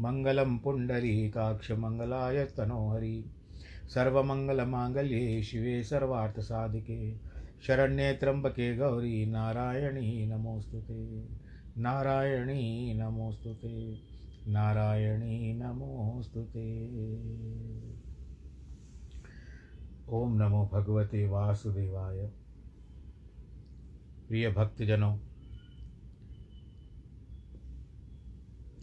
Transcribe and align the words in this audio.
मङ्गलं 0.00 0.58
पुण्डरीकाक्षमङ्गलाय 0.58 2.44
तनोहरि। 2.44 3.30
सर्वमङ्गलमाङ्गल्ये 3.94 5.42
शिवे 5.42 5.82
सर्वार्थसाधिके। 5.82 7.16
शरण्ये 7.62 8.12
त्र्यम्बके 8.14 8.76
गौरी 8.76 9.26
नारायणी 9.26 10.26
नमोऽस्तु 10.26 10.80
ते 10.80 11.28
नारायणी 11.78 12.94
नमोऽस्तु 12.94 13.54
ते 13.54 13.72
नारायणी 14.48 15.54
नमोऽस्तु 15.54 16.42
ते 16.42 16.66
ओम 20.08 20.36
नमो 20.36 20.70
भगवते 20.72 21.26
वासुदेवाय। 21.26 22.30
प्रिय 24.28 24.50
भक्तजनों, 24.50 25.18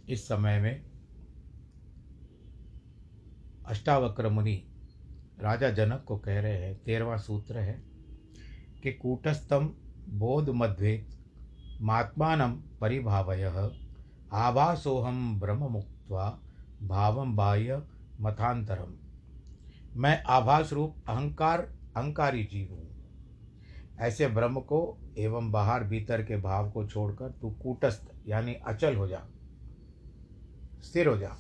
इस 0.10 0.28
समय 0.28 0.60
में 0.60 0.85
अष्टावक्र 3.68 4.30
मुनि 4.30 4.56
राजा 5.40 5.70
जनक 5.70 6.04
को 6.08 6.18
कह 6.18 6.40
रहे 6.40 6.58
हैं 6.58 6.76
तेरहवा 6.84 7.18
सूत्र 7.18 7.58
है 7.58 7.74
कि 8.84 8.92
कूटस्थम 8.94 9.70
बोध 10.10 10.50
मध्वेत 10.50 11.10
महात्मान 11.82 12.52
परिभावय 12.82 13.44
आभासोहम 14.34 15.40
ब्रह्म 15.40 15.70
मुक्त्वा 15.70 16.30
भावम 16.84 17.36
बाह्य 17.36 17.82
मतांतरम 18.22 18.94
मैं 19.96 20.24
आभास 20.24 20.74
रूप 20.74 20.96
अहंकार, 21.10 21.62
अहंकारी 21.98 22.44
जीव 22.44 22.72
हूँ। 22.72 22.90
ऐसे 24.00 24.28
ब्रह्म 24.28 24.60
को 24.62 24.98
एवं 25.18 25.52
बाहर 25.52 25.84
भीतर 25.84 26.24
के 26.24 26.38
भाव 26.38 26.70
को 26.72 26.86
छोड़कर 26.86 27.32
तू 27.32 27.50
कूटस्थ, 27.64 28.12
यानी 28.28 28.54
अचल 28.54 28.96
हो 28.96 29.08
जा, 29.08 29.22
स्थिर 30.84 31.08
हो 31.08 31.18
जा। 31.18 31.36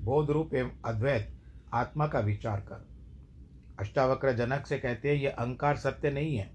बोध 0.00 0.30
रूप 0.30 0.54
एवं 0.54 0.70
अद्वैत 0.84 1.37
आत्मा 1.74 2.06
का 2.06 2.20
विचार 2.20 2.60
कर। 2.60 2.88
अष्टावक्र 3.80 4.32
जनक 4.32 4.66
से 4.66 4.78
कहते 4.78 5.08
हैं, 5.08 5.16
ये 5.16 5.28
अहंकार 5.28 5.76
सत्य 5.76 6.10
नहीं 6.10 6.36
है। 6.36 6.50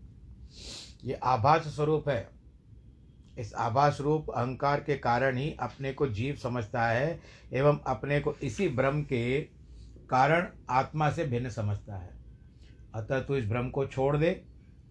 ये 1.06 1.14
आभास 1.14 1.62
स्वरूप 1.62 2.10
है। 2.10 2.30
इस 3.38 3.54
आभास 3.54 4.02
रूप 4.02 4.30
अहंकार 4.30 4.80
के 4.80 4.98
कारण 4.98 5.38
ही 5.38 5.58
अपने 5.60 5.94
को 5.94 6.08
जीव 6.08 6.36
समझता 6.36 6.88
है 6.88 7.20
एवं 7.54 7.80
अपने 7.80 8.20
को 8.20 8.34
इसी 8.44 8.70
भ्रम 8.70 9.02
के 9.02 9.42
कारण 10.10 10.48
आत्मा 10.70 11.10
से 11.12 11.26
भिन्न 11.26 11.50
समझता 11.50 11.96
है। 11.96 12.10
अतः 12.96 13.20
तू 13.20 13.36
इस 13.36 13.46
भ्रम 13.46 13.70
को 13.70 13.86
छोड़ 13.86 14.18
दे 14.18 14.32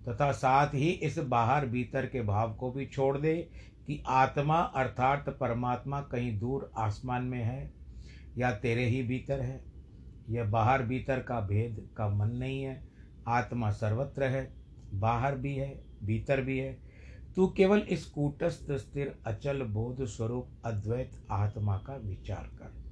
तथा 0.09 0.33
साथ 0.33 0.75
ही 0.75 0.91
इस 0.91 1.19
बाहर 1.19 1.66
भीतर 1.66 2.06
के 2.06 2.22
भाव 2.22 2.54
को 2.54 2.71
भी 2.71 2.87
छोड़ 2.87 3.19
दे 3.19 3.50
कि 3.87 4.03
आत्मा 4.06 4.59
अर्थात 4.59 5.28
परमात्मा 5.28 6.00
कहीं 6.00 6.39
दूर 6.39 6.71
आसमान 6.77 7.22
में 7.22 7.43
है 7.43 7.72
या 8.39 8.53
तेरे 8.53 8.84
ही 8.84 9.03
भीतर 9.03 9.41
है। 9.41 9.72
यह 10.31 10.44
बाहर 10.44 10.83
भीतर 10.83 11.21
का 11.21 11.41
भेद 11.41 11.88
का 11.97 12.09
मन 12.09 12.28
नहीं 12.28 12.62
है, 12.62 12.88
आत्मा 13.28 13.71
सर्वत्र 13.71 14.25
है, 14.25 14.53
बाहर 14.94 15.37
भी 15.37 15.55
है, 15.55 15.84
भीतर 16.03 16.41
भी 16.41 16.59
है। 16.59 16.78
तू 17.37 17.47
केवल 17.49 17.78
इस 17.78 18.05
कूटस्थ, 18.05 18.72
स्थिर, 18.72 19.19
अचल, 19.27 19.62
बोध 19.62 20.05
स्वरूप, 20.05 20.62
अद्वैत 20.65 21.10
आत्मा 21.31 21.77
का 21.77 21.97
विचार 21.97 22.50
कर। 22.55 22.83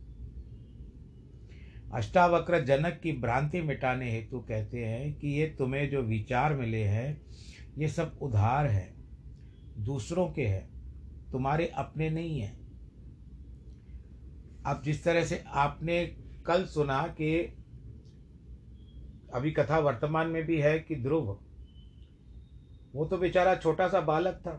अष्टावक्र 1.94 2.64
जनक 2.64 3.00
की 3.02 3.12
भ्रांति 3.12 3.60
मिटाने 3.62 4.10
हेतु 4.10 4.40
कहते 4.40 4.84
हैं 4.84 5.14
कि 5.14 5.28
ये 5.28 5.46
तुम्हें 5.46 5.90
जो 5.90 6.02
विचार 6.02 6.54
मिले 6.54 6.84
हैं, 6.84 7.22
ये 7.78 7.88
सब 7.88 8.18
उधार 8.22 8.66
है, 8.66 8.94
दूसरों 9.78 10.32
के 10.32 10.42
हैं, 10.42 10.70
तुम्हारे 11.32 11.66
अपने 11.66 12.10
नहीं 12.10 12.40
हैं। 12.40 12.60
अब 14.66 14.82
जिस 14.84 15.04
तरह 15.04 15.24
से 15.24 15.44
आपने 15.46 16.16
कल 16.50 16.64
सुना 16.64 17.02
कि 17.18 17.36
अभी 19.34 19.50
कथा 19.50 19.78
वर्तमान 19.78 20.28
में 20.28 20.42
भी 20.46 20.60
है 20.60 20.78
कि 20.78 20.96
ध्रुव, 20.96 21.28
वो 22.94 23.04
तो 23.06 23.18
बेचारा 23.18 23.54
छोटा 23.56 23.88
सा 23.88 24.00
बालक 24.00 24.34
था, 24.36 24.52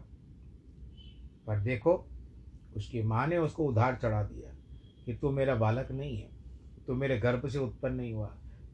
पर 1.47 1.59
देखो, 1.59 1.93
उसकी 2.75 3.01
माँ 3.03 3.25
ने 3.27 3.37
उसको 3.37 3.65
उधार 3.65 3.97
चढ़ा 4.01 4.21
दिया 4.23 4.53
कि 5.05 5.13
तू 5.13 5.31
मेरा 5.31 5.55
बालक 5.55 5.91
नहीं 5.91 6.17
है, 6.17 6.29
तू 6.87 6.93
मेरे 6.93 7.17
गर्भ 7.19 7.47
से 7.47 7.59
उत्पन्न 7.59 7.95
नहीं 7.95 8.13
हुआ 8.13 8.27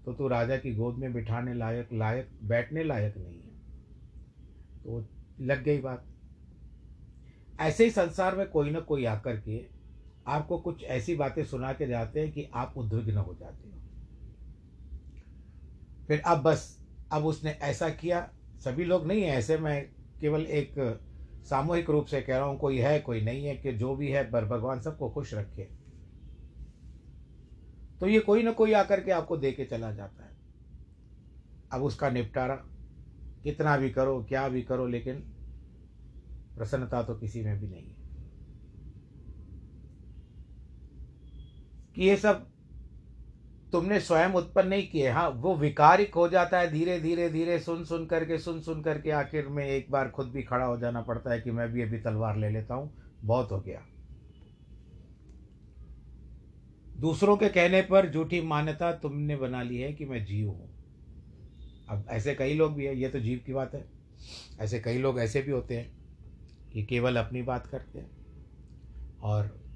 तो 0.06 0.14
तू 0.14 0.28
राजा 0.28 0.58
की 0.58 0.74
गोद 0.76 0.96
में 0.96 1.14
बिठाने 1.14 1.54
लायक 1.54 1.90
लायक, 1.94 2.30
बैठने 2.44 2.84
लायक 2.84 3.18
नहीं 3.18 3.40
है। 3.42 3.56
तो 4.84 5.06
लग 5.42 5.64
गई 5.64 5.82
बात। 5.82 6.06
ऐसे 7.60 7.84
ही 7.84 7.92
संसार 7.92 8.36
में 8.36 8.48
कोई 8.50 8.72
ना 8.72 8.80
कोई 8.80 9.06
आकर 9.06 9.40
के 9.40 9.58
आपको 10.28 10.58
कुछ 10.58 10.84
ऐसी 10.84 11.16
बातें 11.16 11.46
सुना 11.46 11.74
के 11.74 11.88
जाते 11.88 12.20
हैं 12.20 12.32
कि 12.32 12.50
आप 12.54 12.74
उद्विग्न 12.78 13.18
हो 13.18 13.36
जाते 13.40 13.70
हो। 13.70 13.74
फिर 16.08 16.20
अब 16.20 16.42
बस, 16.42 16.84
अब 17.12 17.26
उसने 17.26 17.52
ऐसा 17.52 17.90
किया। 17.90 18.30
सभी 18.60 18.84
लोग 18.84 19.08
नहीं 19.08 19.24
ऐसे 19.24 19.58
मैं 19.58 19.90
केवल 20.22 20.42
एक 20.42 20.74
सामूहिक 21.44 21.90
रूप 21.90 22.06
से 22.06 22.22
कह 22.22 22.38
रहा 22.38 22.46
हूँ, 22.46 22.58
कोई 22.58 22.78
है, 22.78 23.00
कोई 23.00 23.22
नहीं 23.22 23.46
है, 23.46 23.58
कि 23.58 23.74
जो 23.74 23.96
भी 23.96 24.12
है, 24.12 24.32
पर 24.32 24.46
भगवान 24.46 24.82
सबको 24.82 25.10
खुश 25.10 25.34
रखे। 25.34 25.64
तो 28.00 28.08
ये 28.08 28.20
कोई 28.20 28.44
ना 28.44 28.52
कोई 28.52 28.74
आकर 28.74 29.04
के 29.04 29.12
आपको 29.12 29.38
दे 29.38 29.52
के 29.52 29.66
चला 29.66 29.92
जाता 29.92 30.24
है। 30.24 30.32
अब 31.72 31.84
उसका 31.84 32.10
निपटारा, 32.10 32.56
कितना 33.44 33.78
भी 33.78 33.90
करो, 33.90 34.24
क्या 34.24 34.50
भी 34.50 34.62
करो, 34.62 34.88
लेकिन 34.88 35.16
प्रसन्नता 36.56 37.04
तो 37.04 37.16
किसी 37.16 37.42
में 37.42 37.60
भी 37.60 37.68
नहीं 37.68 37.90
है। 37.90 37.97
कि 41.98 42.04
ये 42.04 42.18
सब 42.18 42.46
तुमने 43.74 44.00
स्वयं 44.00 44.30
उत्पन्न 44.30 44.68
नहीं 44.68 44.88
किए। 44.88 45.10
हाँ 45.10 45.30
वो 45.30 45.56
विकारिक 45.56 46.16
हो 46.16 46.28
जाता 46.30 46.60
है 46.60 46.72
धीरे 46.72 47.00
धीरे 47.00 47.30
धीरे, 47.30 47.60
सुन 47.60 47.84
सुन 47.86 48.06
करके, 48.06 48.38
सुन 48.38 48.62
सुन 48.62 48.82
करके 48.82 49.12
आखिर 49.12 49.48
में 49.48 49.66
एक 49.66 49.92
बार 49.92 50.10
खुद 50.10 50.28
भी 50.28 50.44
खड़ा 50.44 50.66
हो 50.66 50.78
जाना 50.78 51.02
पड़ता 51.02 51.32
है 51.32 51.42
कि 51.42 51.52
मैं 51.52 51.72
भी 51.72 51.82
अभी 51.82 51.98
तलवार 51.98 52.38
ले 52.38 52.50
लेता 52.50 52.76
हूँ। 52.76 52.94
बहुत 53.24 53.52
हो 53.52 53.60
गया। 53.60 53.86
दूसरों 56.98 57.38
के 57.38 57.50
कहने 57.50 57.82
पर 57.82 58.12
झूठी 58.12 58.42
मान्यता 58.42 58.92
तुमने 58.92 59.36
बना 59.36 59.64
ली 59.64 59.78
है 59.78 59.94
कि 59.94 60.06
मैं 60.06 60.26
जीव 60.26 60.50
हूँ। 60.50 60.70
अब 61.90 62.06
ऐसे 62.10 62.36
कई 62.36 62.54
लोग 62.54 62.76
भी 62.76 62.86
हैं, 62.86 62.94
ये 62.94 63.10
तो 63.10 63.20
जीव 63.20 63.42
की 63.46 63.54
बात 63.54 63.76
है। 63.76 63.86
ऐसे 64.60 64.80
कई 64.80 64.98
लोग 64.98 65.20
ऐसे 65.20 65.42
भी 65.42 65.52
होते 65.52 65.78
हैं 65.78 65.92
कि 66.74 66.84
केवल 66.84 67.18
अपनी 67.18 67.42
बात 67.42 67.68
करते 67.68 68.00
हैं। 68.00 68.12
और 69.22 69.67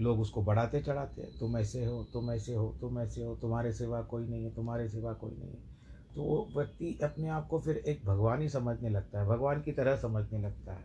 लोग 0.00 0.20
उसको 0.20 0.42
बढ़ाते 0.42 0.80
चढ़ाते 0.80 1.22
हैं, 1.22 1.38
तुम 1.38 1.56
ऐसे 1.56 1.84
हो, 1.84 2.04
तुम 2.04 2.30
ऐसे 2.30 2.54
हो, 2.54 2.78
तुम 2.80 2.98
ऐसे 2.98 3.24
हो, 3.24 3.36
तुम्हारे 3.36 3.72
सिवा 3.72 4.02
कोई 4.02 4.28
नहीं 4.28 4.44
है, 4.44 4.54
तुम्हारे 4.54 4.88
सिवा 4.88 5.12
कोई 5.12 5.36
नहीं 5.36 5.50
है। 5.50 5.70
तो 6.14 6.22
वो 6.22 6.52
व्यक्ति 6.56 6.98
अपने 7.04 7.28
आप 7.28 7.46
को 7.46 7.60
फिर 7.60 7.76
एक 7.76 8.04
भगवान 8.04 8.42
ही 8.42 8.48
समझने 8.48 8.88
लगता 8.88 9.20
है, 9.20 9.26
भगवान 9.26 9.62
की 9.62 9.72
तरह 9.72 9.96
समझने 9.96 10.38
लगता 10.38 10.72
है। 10.72 10.84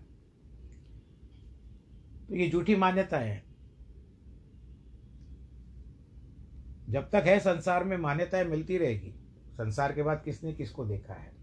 तो 2.30 2.36
ये 2.36 2.50
झूठी 2.50 2.76
मान्यताएँ 2.76 3.30
हैं। 3.30 3.46
जब 6.90 7.10
तक 7.10 7.24
है 7.26 7.40
संसार 7.40 7.84
में 7.84 7.98
मान्यताएँ 7.98 8.44
मिलती 8.44 8.78
रहेगी, 8.78 9.12
संसार 9.52 9.94
के 9.94 10.04
बाद 10.04 10.22
किसने 10.26 10.54
किसको 10.54 10.86
देखा 10.86 11.14
है? 11.14 11.36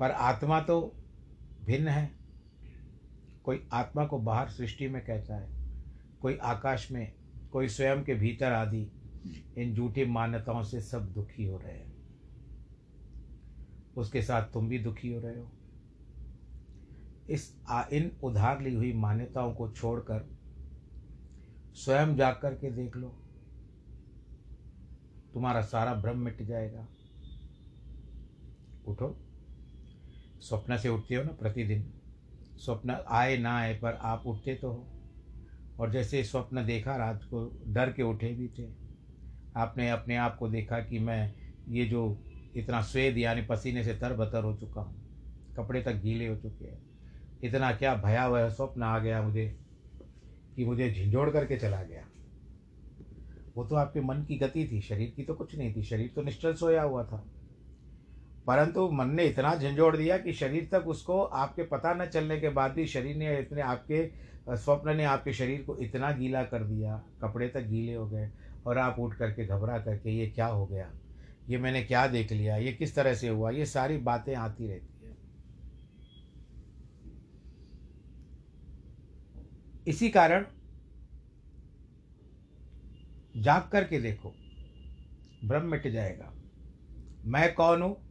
पर 0.00 0.10
आत्मा 0.10 0.60
तो 0.60 0.96
भिन्न 1.64 1.88
है। 1.88 2.17
कोई 3.48 3.68
आत्मा 3.72 4.06
को 4.06 4.18
बाहर 4.18 4.48
सृष्टि 4.48 4.88
में 4.88 5.04
कहता 5.04 5.36
है 5.36 5.48
कोई 6.20 6.36
आकाश 6.36 6.92
में 6.92 7.12
कोई 7.52 7.68
स्वयं 7.68 8.04
के 8.04 8.14
भीतर 8.14 8.52
आदि 8.52 8.88
इन 9.58 9.74
झूठी 9.74 10.04
मान्यताओं 10.04 10.62
से 10.62 10.80
सब 10.80 11.12
दुखी 11.12 11.44
हो 11.44 11.58
रहे 11.58 11.72
हैं। 11.72 11.92
उसके 13.96 14.22
साथ 14.22 14.42
तुम 14.42 14.68
भी 14.68 14.78
दुखी 14.78 15.12
हो 15.12 15.20
रहे 15.20 15.38
हो। 15.38 15.52
इस 17.30 17.62
आ, 17.68 17.84
इन 17.92 18.12
उधार 18.22 18.60
ली 18.60 18.74
हुई 18.74 18.92
मान्यताओं 18.92 19.54
को 19.54 19.70
छोड़कर 19.70 20.30
स्वयं 21.74 22.16
जाग 22.16 22.38
कर 22.42 22.54
के 22.54 22.70
देख 22.70 22.96
लो। 22.96 23.08
तुम्हारा 25.34 25.62
सारा 25.62 25.94
भ्रम 25.94 26.18
मिट 26.18 26.42
जाएगा। 26.42 26.88
उठो। 28.86 29.20
स्वप्न 30.40 30.76
से 30.76 30.88
उठते 30.88 31.14
हो 31.14 31.24
ना 31.24 31.32
प्रतिदिन। 31.32 31.92
स्वप्न 32.58 32.96
आए 33.08 33.36
ना 33.36 33.56
आए, 33.58 33.74
पर 33.74 33.98
आप 34.02 34.26
उठते 34.26 34.54
तो 34.54 34.70
हो। 34.70 34.86
और 35.80 35.90
जैसे 35.92 36.22
स्वप्न 36.24 36.64
देखा 36.66 36.96
रात 36.96 37.24
को, 37.24 37.44
डर 37.66 37.92
के 37.92 38.02
उठे 38.02 38.32
भी 38.34 38.48
थे। 38.48 38.68
आपने 39.56 39.88
अपने 39.90 40.16
आप 40.16 40.36
को 40.36 40.48
देखा 40.48 40.80
कि 40.80 40.98
मैं 40.98 41.34
ये 41.68 41.84
जो 41.84 42.24
इतना 42.56 42.80
स्वेद, 42.82 43.18
यानी 43.18 43.42
पसीने 43.42 43.84
से 43.84 43.94
तर 43.94 44.14
बतर 44.14 44.44
हो 44.44 44.54
चुका 44.56 44.80
हूँ, 44.80 45.54
कपड़े 45.56 45.82
तक 45.82 45.94
गीले 45.94 46.26
हो 46.26 46.36
चुके 46.36 46.64
हैं, 46.64 46.82
इतना 47.44 47.72
क्या 47.72 47.94
भयावह 47.94 48.48
स्वप्न 48.48 48.82
आ 48.82 48.98
गया 48.98 49.22
मुझे, 49.22 49.46
कि 50.56 50.64
मुझे 50.64 50.90
झिझोड़ 50.90 51.30
करके 51.30 51.56
चला 51.56 51.82
गया। 51.82 52.04
वो 53.56 53.64
तो 53.64 53.76
आपके 53.76 54.00
मन 54.00 54.22
की 54.22 54.36
गति 54.38 54.68
थी, 54.72 54.80
शरीर 54.80 55.12
की 55.16 55.22
तो 55.22 55.34
कुछ 55.34 55.54
नहीं 55.58 55.74
थी, 55.76 55.82
शरीर 55.82 56.12
तो 56.16 56.22
निश्चल 56.22 56.54
सोया 56.54 56.82
हुआ 56.82 57.04
था। 57.04 57.24
परंतु 58.48 58.88
मन 58.90 59.10
ने 59.10 59.24
इतना 59.24 59.54
झंझोड़ 59.54 59.96
दिया 59.96 60.18
कि 60.18 60.32
शरीर 60.32 60.68
तक 60.72 60.86
उसको 60.88 61.22
आपके 61.22 61.62
पता 61.62 61.92
न 61.94 62.06
चलने 62.06 62.40
के 62.40 62.48
बाद 62.48 62.72
भी 62.72 62.86
शरीर 62.86 63.16
ने 63.16 63.38
इतने 63.38 63.60
आपके 63.62 64.10
स्वप्न 64.56 64.96
ने 64.96 65.04
आपके 65.04 65.32
शरीर 65.32 65.62
को 65.62 65.76
इतना 65.76 66.12
गीला 66.12 66.42
कर 66.42 66.64
दिया, 66.64 66.96
कपड़े 67.22 67.48
तक 67.48 67.60
गीले 67.60 67.94
हो 67.94 68.08
गए 68.08 68.30
और 68.66 68.78
आप 68.78 68.98
उठ 68.98 69.14
करके 69.14 69.46
घबरा 69.46 69.78
करके 69.78 70.10
ये 70.10 70.26
क्या 70.26 70.46
हो 70.46 70.66
गया? 70.66 70.90
ये 71.48 71.58
मैंने 71.58 71.82
क्या 71.82 72.06
देख 72.06 72.32
लिया? 72.32 72.56
ये 72.56 72.72
किस 72.72 72.94
तरह 72.94 73.14
से 73.14 73.28
हुआ? 73.28 73.50
ये 73.50 73.66
सारी 73.66 73.98
बातें 73.98 74.34
आती 74.34 74.68
रहती 74.68 75.06
है। 75.06 75.16
इसी 79.88 80.10
कारण 80.10 80.46
जाग 83.36 83.68
करके 83.72 84.00
देखो 84.00 84.34
भ्रम 85.44 85.70
मिट 85.70 85.88
जाएगा। 85.88 86.32
मैं 87.24 87.54
कौन 87.54 87.82
हूँ? 87.82 88.07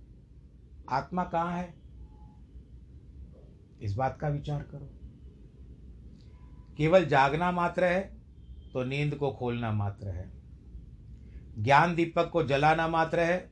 आत्मा 0.89 1.23
कहाँ 1.23 1.53
है? 1.53 1.73
इस 3.81 3.95
बात 3.95 4.17
का 4.19 4.27
विचार 4.27 4.61
करो। 4.61 4.89
केवल 6.77 7.05
जागना 7.05 7.51
मात्र 7.51 7.83
है 7.83 8.17
तो 8.73 8.83
नींद 8.83 9.15
को 9.15 9.31
खोलना 9.31 9.71
मात्र 9.71 10.07
है। 10.07 10.31
ज्ञान 11.59 11.95
दीपक 11.95 12.29
को 12.29 12.43
जलाना 12.43 12.87
मात्र 12.87 13.19
है 13.19 13.49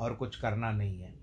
और 0.00 0.14
कुछ 0.14 0.36
करना 0.36 0.72
नहीं 0.72 1.00
है। 1.00 1.14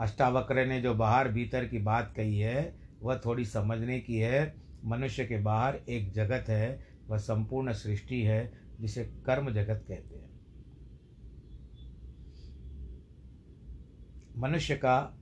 अष्टावक्र 0.00 0.66
ने 0.66 0.80
जो 0.80 0.94
बाहर 0.94 1.28
भीतर 1.28 1.66
की 1.66 1.78
बात 1.78 2.14
कही 2.16 2.38
है, 2.38 2.76
वह 3.02 3.20
थोड़ी 3.24 3.44
समझने 3.44 4.00
की 4.00 4.18
है। 4.18 4.54
मनुष्य 4.84 5.24
के 5.24 5.38
बाहर 5.38 5.76
एक 5.76 6.12
जगत 6.12 6.44
है, 6.48 6.86
वह 7.08 7.18
संपूर्ण 7.18 7.72
सृष्टि 7.72 8.22
है, 8.22 8.52
जिसे 8.80 9.04
कर्म 9.04 9.50
जगत 9.50 9.84
कहते 9.88 10.16
हैं। 10.16 10.31
मनुष्य 14.36 14.76
का 14.76 15.18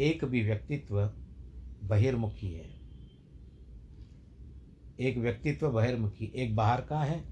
एक 0.00 0.24
भी 0.24 0.42
व्यक्तित्व 0.42 1.12
बहिर्मुखी 1.82 2.52
है। 2.52 2.80
एक 5.00 5.18
व्यक्तित्व 5.18 5.70
बहिर्मुखी, 5.70 6.32
एक 6.36 6.56
बाहर 6.56 6.80
का 6.80 7.00
है 7.00 7.24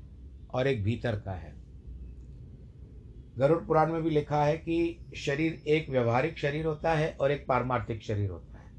और 0.50 0.66
एक 0.66 0.84
भीतर 0.84 1.20
का 1.20 1.32
है। 1.32 1.56
गरुड़ 3.38 3.64
पुराण 3.64 3.92
में 3.92 4.02
भी 4.02 4.10
लिखा 4.10 4.44
है 4.44 4.56
कि 4.58 5.06
शरीर 5.16 5.62
एक 5.66 5.90
व्यवहारिक 5.90 6.38
शरीर 6.38 6.66
होता 6.66 6.94
है 6.94 7.16
और 7.20 7.30
एक 7.30 7.46
पारमार्थिक 7.48 8.02
शरीर 8.02 8.30
होता 8.30 8.58
है। 8.58 8.72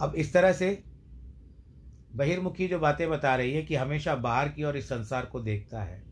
अब 0.00 0.14
इस 0.14 0.32
तरह 0.32 0.52
से 0.52 0.84
बहिर्मुखी 2.14 2.68
जो 2.68 2.78
बातें 2.78 3.10
बता 3.10 3.36
रही 3.36 3.52
है 3.52 3.62
कि 3.62 3.74
हमेशा 3.74 4.16
बाहर 4.16 4.48
की 4.48 4.62
और 4.62 4.76
इस 4.76 4.88
संसार 4.88 5.26
को 5.26 5.40
देखता 5.40 5.82
है, 5.82 6.04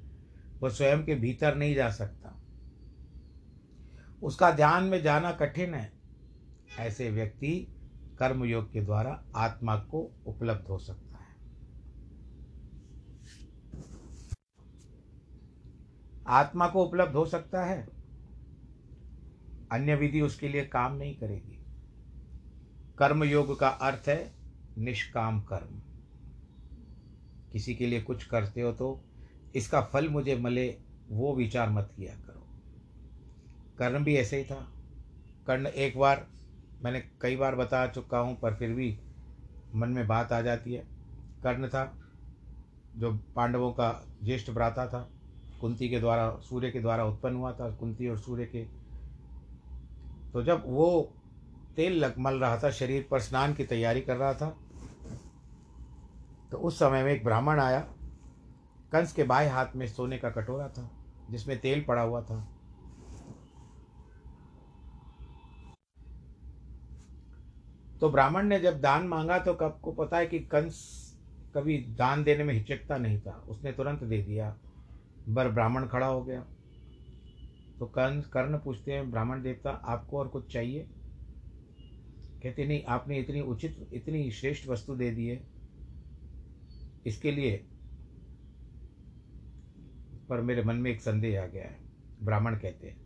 वो 0.61 0.71
स्वयं 0.71 1.05
के 1.05 1.15
भीतर 1.15 1.55
नहीं 1.55 1.75
जा 1.75 1.91
सकता। 1.91 2.42
उसका 4.23 4.51
ध्यान 4.51 4.85
में 4.85 5.03
जाना 5.03 5.33
कठिन 5.33 5.75
है। 5.75 5.93
ऐसे 6.79 7.11
व्यक्ति 7.11 7.69
कर्मयोग 8.19 8.73
के 8.73 8.81
द्वारा 8.81 9.25
आत्मा 9.37 9.77
को 9.77 10.13
उपलब्ध 10.27 10.67
हो 10.69 10.79
सकता 10.79 11.19
है। 11.19 11.37
आत्मा 16.27 16.69
को 16.69 16.85
उपलब्ध 16.85 17.15
हो 17.15 17.27
सकता 17.27 17.65
है। 17.65 17.89
अन्य 19.73 19.95
विधि 19.95 20.21
उसके 20.21 20.49
लिए 20.49 20.65
काम 20.67 20.97
नहीं 20.97 21.15
करेगी। 21.15 21.59
कर्मयोग 22.99 23.59
का 23.61 23.69
अर्थ 23.69 24.09
है 24.09 24.33
निष्काम 24.79 25.41
कर्म। 25.41 25.83
किसी 27.53 27.75
के 27.75 27.87
लिए 27.87 28.03
कुछ 28.03 28.25
करते 28.25 28.61
हो 28.61 28.73
तो 28.73 29.05
इसका 29.55 29.81
फल 29.83 30.09
मुझे 30.09 30.37
मिले, 30.37 30.79
वो 31.11 31.37
विचार 31.37 31.71
मत 31.71 31.93
किया 31.97 32.15
करो। 32.15 32.32
कर्ण 33.83 34.05
भी 34.05 34.17
ऐसे 34.17 34.37
ही 34.37 34.45
था। 34.45 34.57
कर्ण 35.47 35.67
एक 35.67 35.99
बार, 35.99 36.27
मैंने 36.83 37.01
कई 37.21 37.37
बार 37.37 37.55
बता 37.57 37.87
चुका 37.87 38.19
हूँ, 38.19 38.37
पर 38.37 38.55
फिर 38.55 38.71
भी 38.71 38.99
मन 39.75 39.89
में 39.89 40.07
बात 40.07 40.33
आ 40.33 40.41
जाती 40.41 40.75
है। 40.75 40.85
कर्ण 41.43 41.69
था, 41.69 41.85
जो 42.97 43.13
पांडवों 43.37 43.71
का 43.73 44.07
ज्येष्ठ 44.25 44.51
भ्राता 44.51 44.87
था। 44.87 45.09
कुंती 45.61 45.89
के 45.89 46.01
द्वारा, 46.01 46.31
सूर्य 46.41 46.71
के 46.71 46.81
द्वारा 46.81 47.05
उत्पन्न 47.05 47.37
हुआ 47.37 47.53
था, 47.53 47.71
कुंती 47.71 48.09
और 48.09 48.19
सूर्य 48.19 48.47
के। 48.47 48.65
तो 50.33 50.43
जब 50.43 50.63
वो 50.67 51.13
तेल 51.77 51.99
लग, 51.99 52.15
मल 52.19 52.35
रहा 52.35 52.59
था, 52.59 52.71
शरीर 52.71 53.07
पर 53.11 53.21
स्नान 53.21 53.55
की 53.55 53.65
तैयारी 53.65 54.01
कर 54.01 54.17
रहा 54.17 54.35
था 54.35 54.57
तो 56.53 56.59
उस 56.59 56.79
समय 56.79 57.03
में 57.05 57.13
एक 57.13 57.25
ब्राह्मण 57.25 57.61
आया। 57.61 57.81
कंस 58.93 59.13
के 59.13 59.25
बाएँ 59.25 59.49
हाथ 59.49 59.77
में 59.77 59.87
सोने 59.87 60.19
का 60.19 60.31
कटोरा 60.31 60.69
था, 60.69 60.91
जिसमें 61.31 61.59
तेल 61.59 61.85
पड़ा 61.85 62.03
हुआ 62.03 62.23
था। 62.23 62.47
तो 68.03 68.11
ब्राह्मण 68.11 68.43
ने 68.43 68.61
जब 68.61 68.81
दान 68.81 69.09
मांगा 69.09 69.39
तो 69.39 69.55
कब 69.55 69.79
को 69.83 69.93
पता 69.93 70.19
है 70.19 70.27
कि 70.27 70.39
कंस 70.39 71.03
कभी 71.55 71.79
दान 71.79 72.25
देने 72.25 72.45
में 72.45 72.55
हिचकता 72.55 72.97
नहीं 72.97 73.21
था। 73.21 73.33
उसने 73.33 73.73
तुरंत 73.73 74.05
दे 74.05 74.23
दिया 74.23 74.59
बर 75.29 75.49
ब्राह्मण 75.49 75.87
खड़ा 75.87 76.07
हो 76.07 76.25
गया। 76.25 76.41
तो 77.79 77.87
कंस 77.87 78.27
कर्ण 78.27 78.59
पूछते 78.59 78.93
हैं, 78.93 79.11
ब्राह्मण 79.11 79.43
देवता, 79.43 79.71
आपको 79.71 80.19
और 80.19 80.29
कुछ 80.29 80.53
चाहिए? 80.53 80.87
कहते, 82.43 82.67
नहीं, 82.67 82.85
आपने 82.85 83.19
इतनी 83.19 83.41
उचित, 83.41 83.91
इतनी 83.93 84.31
श्रेष्ठ 84.31 84.69
वस्तु 84.69 84.97
दे 84.97 85.11
दी 85.11 85.27
है। 85.27 85.47
इसके 87.07 87.33
लिए 87.33 87.67
पर 90.29 90.41
मेरे 90.41 90.63
मन 90.63 90.77
में 90.77 90.91
एक 90.91 91.01
संदेह 91.01 91.43
आ 91.43 91.47
गया 91.47 91.65
है। 91.65 91.79
ब्राह्मण 92.23 92.57
कहते 92.57 92.87
हैं। 92.87 92.97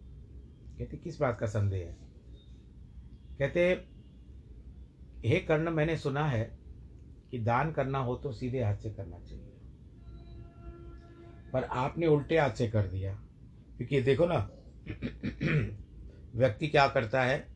कहते, 0.79 0.97
किस 0.97 1.21
बात 1.21 1.38
का 1.38 1.47
संदेह 1.47 1.87
है? 1.87 1.97
कहते 3.38 3.96
हे 5.25 5.40
कर्ण, 5.40 5.70
मैंने 5.70 5.96
सुना 5.96 6.26
है 6.26 6.58
कि 7.30 7.38
दान 7.38 7.73
करना 7.73 7.99
हो 7.99 8.16
तो 8.16 8.32
सीधे 8.32 8.62
हाथ 8.62 8.76
से 8.76 8.90
करना 8.90 9.18
चाहिए। 9.18 9.52
पर 11.52 11.64
आपने 11.64 12.06
उल्टे 12.06 12.38
हाथ 12.38 12.50
से 12.50 12.68
कर 12.68 12.87
दिया। 12.87 13.14
क्योंकि 13.76 14.02
देखो 14.02 14.26
ना, 14.26 14.50
व्यक्ति 16.37 16.68
क्या 16.68 16.88
करता 16.88 17.23
है 17.23 17.49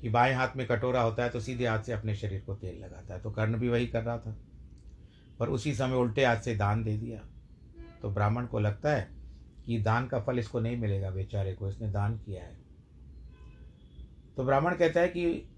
कि 0.00 0.08
बाएँ 0.08 0.34
हाथ 0.34 0.48
में 0.56 0.66
कटोरा 0.66 1.02
होता 1.02 1.22
है 1.24 1.30
तो 1.30 1.40
सीधे 1.40 1.66
हाथ 1.66 1.82
से 1.82 1.92
अपने 1.92 2.14
शरीर 2.14 2.40
को 2.40 2.54
तेल 2.54 2.84
लगाता 2.84 3.14
है। 3.14 3.20
तो 3.20 3.30
कर्ण 3.30 3.58
भी 3.58 3.68
वही 3.68 3.86
कर 3.86 4.02
रहा 4.02 4.18
था। 4.18 4.36
पर 5.38 5.48
उसी 5.48 5.74
समय 5.74 5.94
उल्टे 5.94 6.24
हाथ 6.24 6.36
से 6.36 6.56
दान 6.56 6.84
दे 6.84 6.96
दिया। 6.96 7.24
तो 8.02 8.10
ब्राह्मण 8.10 8.46
को 8.46 8.58
लगता 8.58 8.90
है 8.90 9.08
कि 9.66 9.78
दान 9.78 10.06
का 10.06 10.20
फल 10.20 10.38
इसको 10.38 10.60
नहीं 10.60 10.76
मिलेगा, 10.76 11.10
बेचारे 11.10 11.54
को, 11.54 11.68
इसने 11.68 11.90
दान 11.90 12.18
किया 12.18 12.44
है। 12.44 12.58
तो 14.36 14.44
ब्राह्मण 14.44 14.76
कहता 14.76 15.00
है 15.00 15.08
कि 15.08 15.50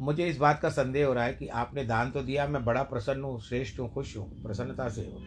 मुझे 0.00 0.26
इस 0.26 0.38
बात 0.38 0.60
का 0.60 0.70
संदेह 0.70 1.06
हो 1.06 1.12
रहा 1.12 1.24
है 1.24 1.32
कि 1.34 1.48
आपने 1.48 1.84
दान 1.84 2.10
तो 2.10 2.22
दिया, 2.22 2.46
मैं 2.46 2.64
बड़ा 2.64 2.82
प्रसन्न 2.82 3.22
हूँ, 3.22 3.40
श्रेष्ठ 3.40 3.80
हूँ, 3.80 3.92
खुश 3.92 4.16
हूँ, 4.16 4.42
प्रसन्नता 4.42 4.88
से 4.88 5.00
हूँ। 5.00 5.22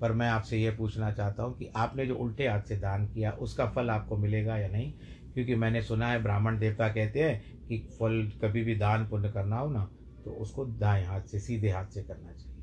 पर 0.00 0.12
मैं 0.12 0.28
आपसे 0.28 0.58
ये 0.58 0.70
पूछना 0.70 1.12
चाहता 1.12 1.42
हूँ 1.42 1.56
कि 1.56 1.70
आपने 1.76 2.06
जो 2.06 2.14
उल्टे 2.14 2.48
हाथ 2.48 2.60
से 2.60 2.76
दान 2.76 3.06
किया, 3.06 3.30
उसका 3.30 3.66
फल 3.66 3.90
आपको 3.90 4.16
मिलेगा 4.16 4.56
या 4.56 4.68
नहीं? 4.68 4.92
क्योंकि 5.34 5.54
मैंने 5.54 5.82
सुना 5.82 6.08
है, 6.08 6.22
ब्राह्मण 6.22 6.58
देवता 6.58 6.88
कहते 6.88 7.22
हैं 7.22 7.42
कि 7.68 7.78
फल 7.78 8.32
कभी 8.42 8.64
भी 8.64 8.74
दान 8.74 9.06
पुण्य 9.06 9.28
करना 9.28 9.58
हो 9.58 9.70
ना 9.70 9.90
तो 10.24 10.30
उसको 10.30 10.64
दाएँ 10.64 11.04
हाथ 11.04 11.20
से, 11.20 11.40
सीधे 11.40 11.70
हाथ 11.70 11.86
से 11.86 12.02
करना 12.02 12.32
चाहिए। 12.32 12.62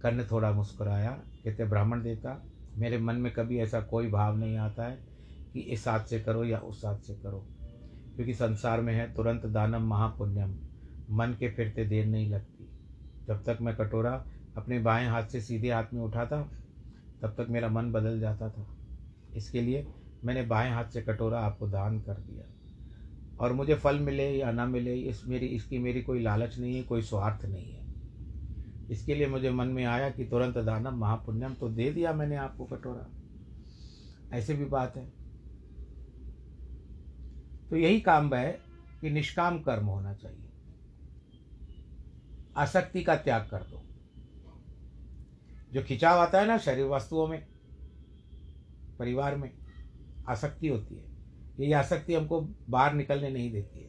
कर्ण 0.00 0.24
थोड़ा 0.30 0.52
मुस्कुराया, 0.52 1.10
कहते, 1.10 1.64
ब्राह्मण 1.64 2.02
देवता, 2.02 2.46
मेरे 2.76 2.98
मन 2.98 3.14
में 3.14 3.32
कभी 3.32 3.58
ऐसा 3.58 3.80
कोई 3.80 4.08
भाव 4.08 4.36
नहीं 4.36 4.56
आता 4.56 4.84
है 4.84 5.04
कि 5.52 5.60
इस 5.60 5.88
हाथ 5.88 6.00
से 6.00 6.20
करो 6.20 6.44
या 6.44 6.58
उस 6.58 6.84
हाथ 6.84 6.98
से 6.98 7.14
करो। 7.14 7.51
क्योंकि 8.16 8.34
संसार 8.34 8.80
में 8.80 8.94
है, 8.94 9.14
तुरंत 9.14 9.46
दानम 9.46 9.82
महापुण्यम। 9.82 10.56
मन 11.10 11.36
के 11.38 11.50
फिरते 11.50 11.84
देर 11.84 12.06
नहीं 12.06 12.30
लगती। 12.30 12.68
जब 13.28 13.44
तक 13.44 13.58
मैं 13.60 13.76
कटोरा 13.76 14.26
अपने 14.56 14.78
बाएँ 14.78 15.06
हाथ 15.06 15.24
से 15.24 15.40
सीधे 15.40 15.70
हाथ 15.70 15.84
में 15.94 16.02
उठाता, 16.02 16.42
तब 17.22 17.28
तक 17.28 17.46
मेरा 17.50 17.68
मन 17.68 17.92
बदल 17.92 18.20
जाता 18.20 18.50
था। 18.50 18.66
इसके 19.34 19.60
लिए 19.60 19.86
मैंने 20.24 20.42
बाएँ 20.42 20.70
हाथ 20.70 20.84
से 20.84 21.02
कटोरा 21.02 21.40
आपको 21.40 21.68
दान 21.68 22.00
कर 22.00 22.14
दिया। 22.14 22.44
और 23.40 23.52
मुझे 23.52 23.74
फल 23.74 23.98
मिले 23.98 24.30
या 24.30 24.52
ना 24.52 24.66
मिले, 24.66 24.94
इस 24.94 25.26
मेरी, 25.26 25.46
इसकी 25.46 25.78
मेरी 25.78 26.02
कोई 26.02 26.22
लालच 26.22 26.58
नहीं 26.58 26.76
है, 26.76 26.82
कोई 26.82 27.02
स्वार्थ 27.02 27.44
नहीं 27.44 27.72
है। 27.72 27.82
इसके 28.90 29.14
लिए 29.14 29.26
मुझे 29.26 29.50
मन 29.50 29.66
में 29.66 29.84
आया 29.84 30.10
कि 30.10 30.24
तुरंत 30.24 30.58
दानम 30.58 30.98
महापुण्यम 30.98 31.54
तो 31.54 31.68
दे 31.68 31.92
दिया 31.92 32.12
मैंने 32.12 32.36
आपको 32.36 32.64
कटोरा। 32.64 33.06
ऐसे 34.32 34.54
भी 34.54 34.64
बात 34.64 34.96
है। 34.96 35.21
तो 37.72 37.76
यही 37.76 38.00
काम 38.00 38.34
है 38.34 38.60
कि 39.00 39.10
निष्काम 39.10 39.62
कर्म 39.62 39.86
होना 39.86 40.14
चाहिए। 40.14 40.48
आसक्ति 42.56 43.02
का 43.02 43.16
त्याग 43.16 43.48
कर 43.50 43.62
दो। 43.62 43.86
जो 45.72 45.82
खिंचाव 45.82 46.18
आता 46.18 46.40
है 46.40 46.46
ना 46.46 46.58
शरीर 46.58 46.84
वस्तुओं 46.84 47.26
में, 47.26 47.46
परिवार 48.98 49.36
में, 49.36 49.50
आसक्ति 50.28 50.68
होती 50.68 50.94
है। 50.94 51.04
यही 51.60 51.72
आसक्ति 51.72 52.14
हमको 52.14 52.40
बाहर 52.70 52.94
निकलने 52.94 53.30
नहीं 53.30 53.52
देती 53.52 53.80
है। 53.80 53.88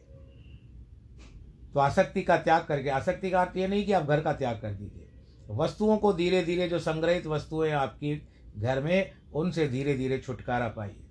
तो 1.74 1.80
आसक्ति 1.80 2.22
का 2.22 2.38
त्याग 2.38 2.66
करके, 2.66 2.90
आसक्ति 2.90 3.32
का 3.32 3.42
अर्थ 3.42 3.58
ये 3.58 3.68
नहीं 3.68 3.86
कि 3.86 3.92
आप 3.92 4.04
घर 4.04 4.22
का 4.22 4.34
त्याग 4.34 4.62
कर 4.62 4.74
दीजिए। 4.74 5.10
वस्तुओं 5.50 5.98
को 5.98 6.14
धीरे 6.14 6.44
धीरे 6.44 6.70
जो 6.70 6.80
संग्रहित 6.80 7.26
वस्तुएँ 7.26 7.72
आपकी 7.72 8.28
घर 8.58 8.84
में, 8.84 9.12
उनसे 9.34 9.68
धीरे 9.68 9.98
धीरे 9.98 10.18
छुटकारा 10.18 10.68
पाइए। 10.68 11.08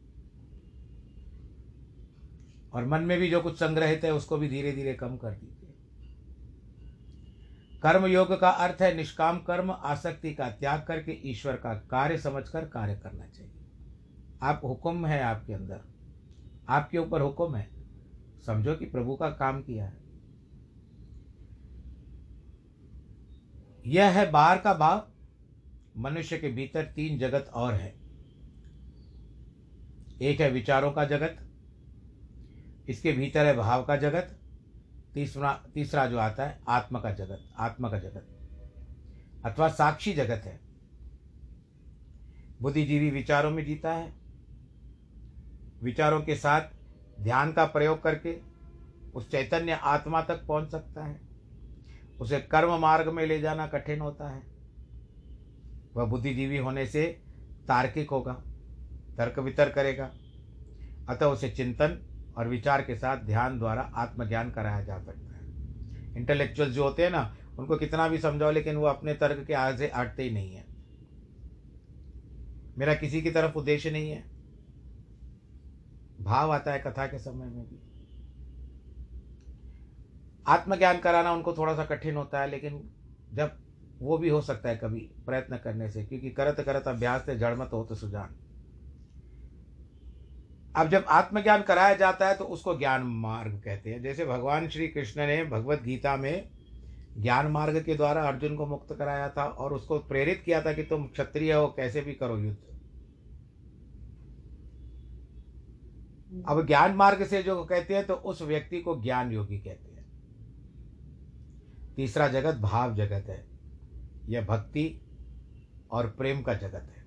और 2.72 2.86
मन 2.86 3.00
में 3.00 3.18
भी 3.18 3.30
जो 3.30 3.40
कुछ 3.40 3.56
संग्रहित 3.56 4.04
है, 4.04 4.12
उसको 4.12 4.36
भी 4.36 4.48
धीरे 4.48 4.72
धीरे 4.72 4.94
कम 4.94 5.16
कर 5.16 5.30
दीजिए। 5.30 5.74
कर्म 7.82 8.06
योग 8.06 8.40
का 8.40 8.50
अर्थ 8.50 8.82
है 8.82 8.94
निष्काम 8.94 9.38
कर्म, 9.38 9.70
आसक्ति 9.70 10.34
का 10.34 10.50
त्याग 10.50 10.84
करके 10.88 11.12
ईश्वर 11.12 11.56
का 11.56 11.74
कार्य 11.74 12.18
समझकर 12.18 12.64
कार्य 12.64 12.94
करना 12.94 13.26
चाहिए। 13.26 13.52
आप 14.42 14.60
हुक्म 14.64 15.06
है 15.06 15.22
आपके 15.22 15.52
अंदर। 15.52 15.80
आपके 16.68 16.98
ऊपर 16.98 17.20
हुक्म 17.20 17.54
है। 17.54 17.70
समझो 18.46 18.74
कि 18.74 18.84
प्रभु 18.84 19.16
का 19.16 19.30
काम 19.30 19.62
किया 19.62 19.84
है। 19.84 20.02
यह 23.86 24.08
है 24.08 24.30
बाहर 24.30 24.58
का 24.58 24.74
भाव। 24.74 25.08
मनुष्य 25.96 26.38
के 26.38 26.48
भीतर 26.48 26.84
तीन 26.84 27.18
जगत 27.18 27.50
और 27.54 27.74
है। 27.74 27.94
एक 30.22 30.40
है 30.40 30.50
विचारों 30.50 30.92
का 30.92 31.04
जगत 31.04 31.48
इसके 32.92 33.12
भीतर 33.12 33.46
है 33.46 33.56
भाव 33.56 33.84
का 33.84 33.96
जगत, 33.96 34.38
तीसरा 35.14 35.52
तीसरा 35.74 36.06
जो 36.06 36.18
आता 36.18 36.46
है, 36.46 36.60
आत्मा 36.68 37.00
का 37.00 37.12
जगत, 37.12 37.48
आत्मा 37.58 37.90
का 37.90 37.98
जगत। 37.98 38.28
अथवा 39.44 39.68
साक्षी 39.68 40.12
जगत 40.12 40.42
है। 40.44 40.60
बुद्धिजीवी 42.62 43.10
विचारों 43.10 43.50
में 43.50 43.64
जीता 43.64 43.92
है। 43.92 44.12
विचारों 45.82 46.20
के 46.20 46.36
साथ 46.36 46.60
ध्यान 47.20 47.52
का 47.52 47.64
प्रयोग 47.64 48.02
करके 48.02 48.40
उस 49.14 49.30
चैतन्य 49.30 49.72
आत्मा 49.72 50.22
तक 50.22 50.46
पहुँच 50.46 50.70
सकता 50.70 51.04
है। 51.04 51.20
उसे 52.20 52.40
कर्म 52.40 52.78
मार्ग 52.78 53.08
में 53.08 53.26
ले 53.26 53.40
जाना 53.40 53.66
कठिन 53.66 54.00
होता 54.00 54.30
है। 54.30 54.42
वह 55.96 56.04
बुद्धिजीवी 56.04 56.56
होने 56.56 56.86
से 56.86 57.22
तार्किक 57.68 58.10
होगा, 58.10 58.32
तर्क 59.18 59.38
वितर्क 59.38 59.74
करेगा। 59.74 60.10
अतः 61.08 61.26
उसे 61.26 61.50
चिंतन 61.50 62.08
और 62.36 62.48
विचार 62.48 62.82
के 62.82 62.96
साथ 62.96 63.16
ध्यान 63.16 63.58
द्वारा 63.58 63.82
आत्मज्ञान 63.82 64.50
कराया 64.50 64.84
जा 64.84 64.98
सकता 64.98 65.36
है। 65.36 65.42
इंटेलेक्चुअल 66.16 66.72
जो 66.72 66.84
होते 66.84 67.04
हैं 67.04 67.10
ना, 67.10 67.36
उनको 67.58 67.76
कितना 67.76 68.08
भी 68.08 68.18
समझाओ, 68.18 68.50
लेकिन 68.50 68.76
वो 68.76 68.86
अपने 68.86 69.14
तर्क 69.14 69.46
के 69.46 69.54
आगे 69.54 69.92
हटते 69.96 70.22
ही 70.22 70.30
नहीं 70.30 70.54
है। 70.54 70.64
मेरा 72.78 72.94
किसी 72.94 73.22
की 73.22 73.30
तरफ़ 73.30 73.54
उद्देश्य 73.54 73.90
नहीं 73.90 74.10
है। 74.10 74.24
भाव 76.20 76.52
आता 76.52 76.72
है 76.72 76.78
कथा 76.78 77.06
के 77.06 77.18
समय 77.18 77.46
में 77.46 77.64
भी। 77.64 77.82
आत्मज्ञान 80.46 80.98
कराना 80.98 81.32
उनको 81.32 81.52
थोड़ा 81.52 81.74
सा 81.74 81.84
कठिन 81.84 82.16
होता 82.16 82.40
है, 82.40 82.50
लेकिन 82.50 82.90
जब 83.32 83.58
वो 84.00 84.18
भी 84.18 84.28
हो 84.28 84.40
सकता 84.40 84.68
है 84.68 84.76
कभी 84.76 85.00
प्रयत्न 85.00 85.56
करने 85.56 85.90
से, 85.90 86.04
क्योंकि 86.04 86.30
करत 86.30 86.60
करत 86.60 86.88
अभ्यास 86.88 87.26
से 87.26 87.38
जड़मत 87.38 87.70
हो 87.72 87.84
तो 87.84 87.94
सुजान। 87.94 88.41
अब 90.76 90.88
जब 90.88 91.04
आत्मज्ञान 91.08 91.62
कराया 91.62 91.94
जाता 91.94 92.28
है 92.28 92.36
तो 92.36 92.44
उसको 92.44 92.78
ज्ञान 92.78 93.02
मार्ग 93.02 93.60
कहते 93.64 93.90
हैं। 93.90 94.02
जैसे 94.02 94.26
भगवान 94.26 94.68
श्री 94.68 94.88
कृष्ण 94.88 95.26
ने 95.26 95.44
भगवत 95.44 95.82
गीता 95.82 96.16
में 96.16 96.50
ज्ञान 97.18 97.46
मार्ग 97.46 97.82
के 97.82 97.94
द्वारा 97.94 98.22
अर्जुन 98.22 98.56
को 98.56 98.66
मुक्त 98.66 98.94
कराया 98.98 99.28
था 99.28 99.44
और 99.44 99.72
उसको 99.72 99.98
प्रेरित 99.98 100.42
किया 100.44 100.62
था 100.62 100.72
कि 100.72 100.82
तुम 100.82 101.06
क्षत्रिय 101.06 101.52
हो, 101.52 101.66
कैसे 101.66 102.00
भी 102.00 102.12
करो 102.12 102.38
युद्ध। 102.38 102.58
अब 106.48 106.66
ज्ञान 106.66 106.94
मार्ग 106.94 107.24
से 107.26 107.42
जो 107.42 107.64
कहते 107.64 107.94
हैं 107.94 108.06
तो 108.06 108.14
उस 108.14 108.42
व्यक्ति 108.42 108.80
को 108.80 109.02
ज्ञान 109.02 109.32
योगी 109.32 109.58
कहते 109.58 109.92
हैं। 109.92 110.06
तीसरा 111.96 112.28
जगत 112.28 112.54
भाव 112.54 112.94
जगत 112.94 113.26
है। 113.28 113.44
यह 114.26 114.44
भक्ति 114.44 115.00
और 115.90 116.06
प्रेम 116.06 116.42
का 116.42 116.54
जगत 116.54 116.92
है। 116.96 117.01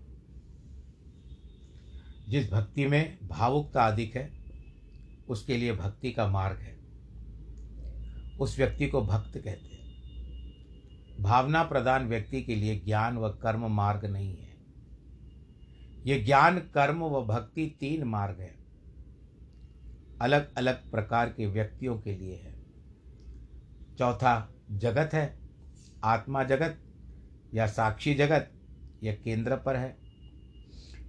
जिस 2.29 2.51
भक्ति 2.51 2.86
में 2.86 3.17
भावुकता 3.27 3.88
अधिक 3.88 4.15
है, 4.15 4.46
उसके 5.29 5.58
लिए 5.58 5.74
भक्ति 5.74 6.12
का 6.12 6.27
मार्ग 6.27 6.58
है। 6.60 6.79
उस 8.39 8.58
व्यक्ति 8.58 8.88
को 8.88 9.01
भक्त 9.01 9.38
कहते 9.38 9.50
हैं। 9.50 9.75
भावना 11.24 11.63
प्रदान 11.63 12.08
व्यक्ति 12.08 12.44
के 12.44 12.55
लिए 12.55 12.79
ज्ञान 12.79 13.17
व 13.17 13.29
कर्म 13.29 13.72
मार्ग 13.72 14.05
नहीं 14.05 14.38
है। 14.38 14.58
ये 16.05 16.20
ज्ञान, 16.20 16.60
कर्म 16.60 17.03
व 17.03 17.25
भक्ति 17.25 17.77
तीन 17.79 18.03
मार्ग 18.03 18.39
है। 18.39 18.55
अलग 20.22 20.55
अलग 20.55 20.91
प्रकार 20.91 21.29
के 21.29 21.48
व्यक्तियों 21.48 22.00
के 22.00 22.15
लिए 22.15 22.36
है। 22.36 22.55
चौथा 23.98 24.53
जगत 24.72 25.10
है, 25.13 25.39
आत्मा 26.03 26.44
जगत 26.44 26.79
या 27.53 27.67
साक्षी 27.67 28.13
जगत, 28.13 28.51
यह 29.03 29.17
केंद्र 29.24 29.55
पर 29.55 29.75
है। 29.75 30.05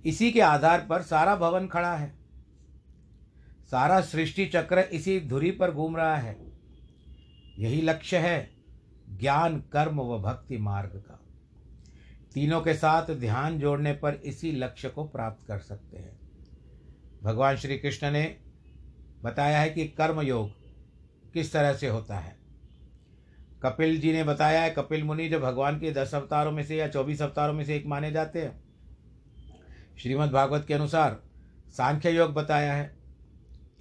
इसी 0.04 0.32
के 0.32 0.40
आधार 0.40 0.86
पर 0.90 1.02
सारा 1.02 1.36
भवन 1.36 1.66
खड़ा 1.66 1.96
है। 1.96 2.14
सारा 3.70 4.00
सृष्टि 4.00 4.46
चक्र 4.46 4.78
इसी 4.78 5.20
धुरी 5.20 5.50
पर 5.50 5.70
घूम 5.70 5.96
रहा 5.96 6.16
है। 6.16 6.46
यही 7.58 7.82
लक्ष्य 7.82 8.16
है 8.16 8.50
ज्ञान, 9.10 9.60
कर्म 9.60 10.00
व 10.00 10.18
भक्ति 10.18 10.58
मार्ग 10.58 10.90
का। 10.90 11.20
तीनों 12.34 12.60
के 12.60 12.74
साथ 12.74 13.10
ध्यान 13.10 13.58
जोड़ने 13.58 13.92
पर 13.92 14.14
इसी 14.14 14.52
लक्ष्य 14.52 14.88
को 14.88 15.04
प्राप्त 15.04 15.46
कर 15.46 15.58
सकते 15.58 15.96
हैं। 15.96 16.20
भगवान 17.22 17.56
श्री 17.56 17.78
कृष्ण 17.78 18.10
ने 18.10 18.36
बताया 19.22 19.60
है 19.60 19.70
कि 19.70 19.88
कर्म 19.88 20.20
योग 20.20 20.50
किस 21.32 21.52
तरह 21.52 21.72
से 21.72 21.88
होता 21.88 22.18
है। 22.18 22.36
कपिल 23.62 24.00
जी 24.00 24.12
ने 24.12 24.24
बताया 24.24 24.62
है, 24.62 24.70
कपिल 24.70 25.04
मुनि 25.04 25.28
जो 25.28 25.40
भगवान 25.40 25.80
के 25.80 25.92
दस 25.92 26.14
अवतारों 26.14 26.52
में 26.52 26.62
से 26.62 26.76
या 26.76 26.88
चौबीस 26.88 27.22
अवतारों 27.22 27.54
में 27.54 27.64
से 27.64 27.76
एक 27.76 27.86
माने 27.86 28.12
जाते 28.12 28.42
हैं। 28.42 28.65
श्रीमद् 29.96 30.32
भागवत 30.32 30.64
के 30.68 30.74
अनुसार 30.74 31.16
सांख्य 31.68 32.10
योग 32.10 32.32
बताया 32.34 32.72
है, 32.74 32.94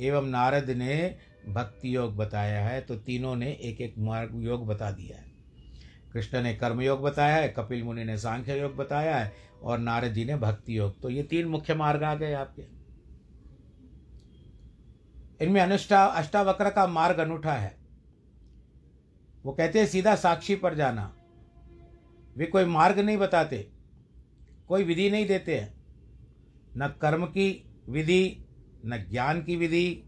एवं 0.02 0.26
नारद 0.26 0.70
ने 0.70 1.16
भक्ति 1.48 1.96
योग 1.96 2.16
बताया 2.18 2.64
है 2.66 2.80
तो 2.82 2.96
तीनों 2.98 3.36
ने 3.36 3.52
एक 3.62 3.82
एक 3.82 3.96
मार्ग 4.00 4.32
योग 4.36 4.66
बता 4.68 4.92
दिया 4.92 5.18
है। 5.18 5.34
कृष्ण 6.14 6.42
ने 6.42 6.54
कर्म 6.56 6.82
योग 6.82 7.02
बताया 7.02 7.36
है, 7.36 7.50
कपिल 7.50 7.84
मुनि 7.84 8.04
ने 8.04 8.18
सांख्य 8.18 8.60
योग 8.60 8.76
बताया 8.76 9.18
है, 9.18 9.34
और 9.64 9.80
नारद 9.80 10.14
जी 10.14 10.26
ने 10.26 10.36
भक्ति 10.38 10.78
योग 10.78 11.02
तो 11.02 11.10
ये 11.10 11.24
तीन 11.24 11.48
मुख्य 11.48 11.74
मार्ग 11.76 12.04
आ 12.04 12.14
गए 12.16 12.34
आपके। 12.34 12.62
इनमें 15.42 15.62
अनुष्ठा, 15.62 16.06
अष्टावक्र 16.06 16.70
का 16.70 16.88
मार्ग 16.88 17.20
अनूठा 17.20 17.54
है। 17.54 17.76
वो 19.46 19.52
कहते 19.52 19.80
हैं, 19.80 19.86
सीधा 19.88 20.16
साक्षी 20.16 20.56
पर 20.56 20.76
जाना। 20.76 21.12
वे 22.36 22.46
कोई 22.46 22.66
मार्ग 22.66 23.00
नहीं 23.00 23.18
बताते, 23.18 23.68
कोई 24.68 24.84
विधि 24.84 25.10
नहीं 25.10 25.26
देते 25.28 25.60
हैं। 25.60 25.74
न 26.78 26.96
कर्म 27.02 27.26
की 27.26 27.70
विधि, 27.90 28.46
न 28.86 29.06
ज्ञान 29.12 29.44
की 29.44 29.56
विधि, 29.56 30.04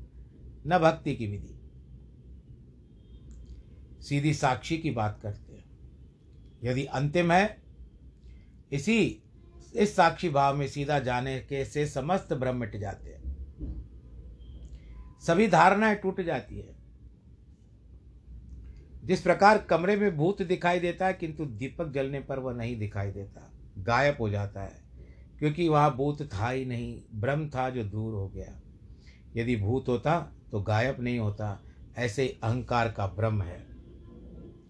न 0.68 0.80
भक्ति 0.80 1.16
की 1.16 1.28
विधि। 1.28 1.54
सीधी 4.04 4.34
साक्षी 4.34 4.78
की 4.78 4.92
बात 4.92 5.20
करते 5.24 5.54
हैं। 5.54 5.68
यदि 6.64 6.86
अंतिम 6.86 7.32
है, 7.32 7.64
इसी, 8.72 9.24
इस 9.76 9.96
साक्षी 9.96 10.30
भाव 10.30 10.58
में 10.58 10.68
सीधा 10.68 11.00
जाने 11.00 11.40
के 11.40 11.66
से 11.66 11.88
समस्त 11.88 12.34
ब्रह्म 12.34 12.58
मिट 12.58 12.78
जाते 12.78 13.10
हैं। 13.10 13.28
सभी 15.22 15.48
धारणाएँ 15.48 15.96
टूट 15.96 16.22
जाती 16.22 16.60
है। 16.60 16.78
जिस 19.04 19.22
प्रकार 19.22 19.58
कमरे 19.58 19.96
में 19.96 20.18
भूत 20.18 20.42
दिखाई 20.42 20.80
देता 20.80 21.08
है, 21.08 21.14
किंतु 21.14 21.46
दीपक 21.46 21.92
जलने 21.92 22.20
पर 22.20 22.40
वह 22.40 22.54
नहीं 22.54 22.80
दिखाई 22.80 23.12
देता। 23.12 23.54
गायब 23.78 24.18
हो 24.20 24.30
जाता 24.30 24.62
है। 24.62 24.87
क्योंकि 25.40 25.70
वहाँ 25.70 25.96
भूत 25.96 26.22
था 26.34 26.50
ही 26.50 26.66
नहीं, 26.66 27.02
ब्रह्म 27.16 27.50
था 27.50 27.70
जो 27.70 27.84
दूर 27.84 28.14
हो 28.14 28.30
गया। 28.30 28.62
यदि 29.36 29.56
भूत 29.56 29.86
होता 29.88 30.32
तो 30.52 30.62
गायब 30.62 30.98
नहीं 31.00 31.20
होता, 31.20 31.64
ऐसे 31.98 32.40
अहंकार 32.44 32.92
का 32.92 33.08
ब्रह्म 33.08 33.42
है। 33.42 33.68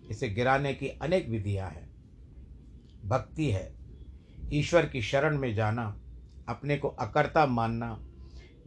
इसे 0.09 0.29
गिराने 0.29 0.73
की 0.73 0.87
अनेक 0.87 1.29
विधियाँ 1.29 1.69
हैं। 1.69 1.89
भक्ति 3.05 3.51
है। 3.51 3.75
ईश्वर 4.53 4.85
की 4.85 5.01
शरण 5.01 5.37
में 5.37 5.55
जाना, 5.55 6.01
अपने 6.49 6.77
को 6.77 6.87
अकर्ता 6.87 7.45
मानना, 7.45 7.99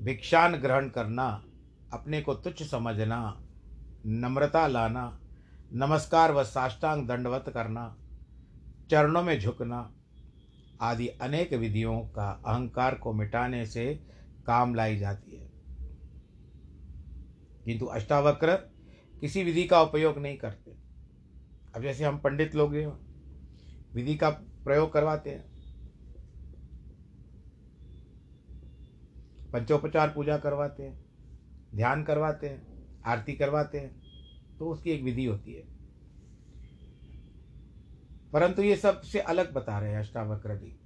भिक्षान 0.01 0.57
ग्रहण 0.57 0.89
करना, 0.89 1.45
अपने 1.93 2.21
को 2.21 2.35
तुच्छ 2.35 2.63
समझना, 2.63 3.43
नम्रता 4.07 4.67
लाना, 4.67 5.21
नमस्कार 5.73 6.33
व 6.33 6.45
साष्टांग 6.45 7.09
दंडवत 7.09 7.45
करना, 7.55 7.97
चरणों 8.91 9.23
में 9.23 9.41
झुकना 9.41 9.95
आदि 10.81 11.09
अनेक 11.09 11.53
विधियों 11.53 12.01
का 12.01 12.43
अहंकार 12.47 12.95
को 12.95 13.13
मिटाने 13.13 13.67
से 13.67 13.95
काम 14.47 14.75
लाई 14.75 14.97
जाती 14.97 15.37
है। 15.37 15.51
किंतु 17.65 17.87
अष्टावक्र 17.87 18.57
किसी 19.21 19.43
विधि 19.43 19.65
का 19.65 19.83
उपयोग 19.83 20.19
नहीं 20.19 20.37
करते। 20.39 20.71
अब 21.75 21.83
जैसे 21.83 22.05
हम 22.05 22.19
पंडित 22.19 22.55
लोग 22.55 22.75
विधि 23.95 24.17
का 24.17 24.31
प्रयोग 24.31 24.93
करवाते 24.93 25.31
हैं। 25.31 25.51
पंचोपचार 29.53 30.09
पूजा 30.09 30.39
करवाते 30.39 30.83
हैं, 30.83 31.05
ध्यान 31.75 32.05
करवाते 32.05 32.49
हैं, 32.49 32.87
आरती 33.07 33.33
करवाते 33.33 33.79
हैं 33.79 34.01
तो 34.59 34.71
उसकी 34.71 34.91
एक 34.91 35.03
विधि 35.03 35.25
होती 35.25 35.53
है। 35.53 35.80
परंतु 38.33 38.63
ये 38.63 38.77
सबसे 38.77 39.21
अलग 39.21 39.53
बता 39.53 39.79
रहे 39.79 39.93
हैं 39.93 39.99
अष्टावक्र 39.99 40.57
जी 40.57 40.77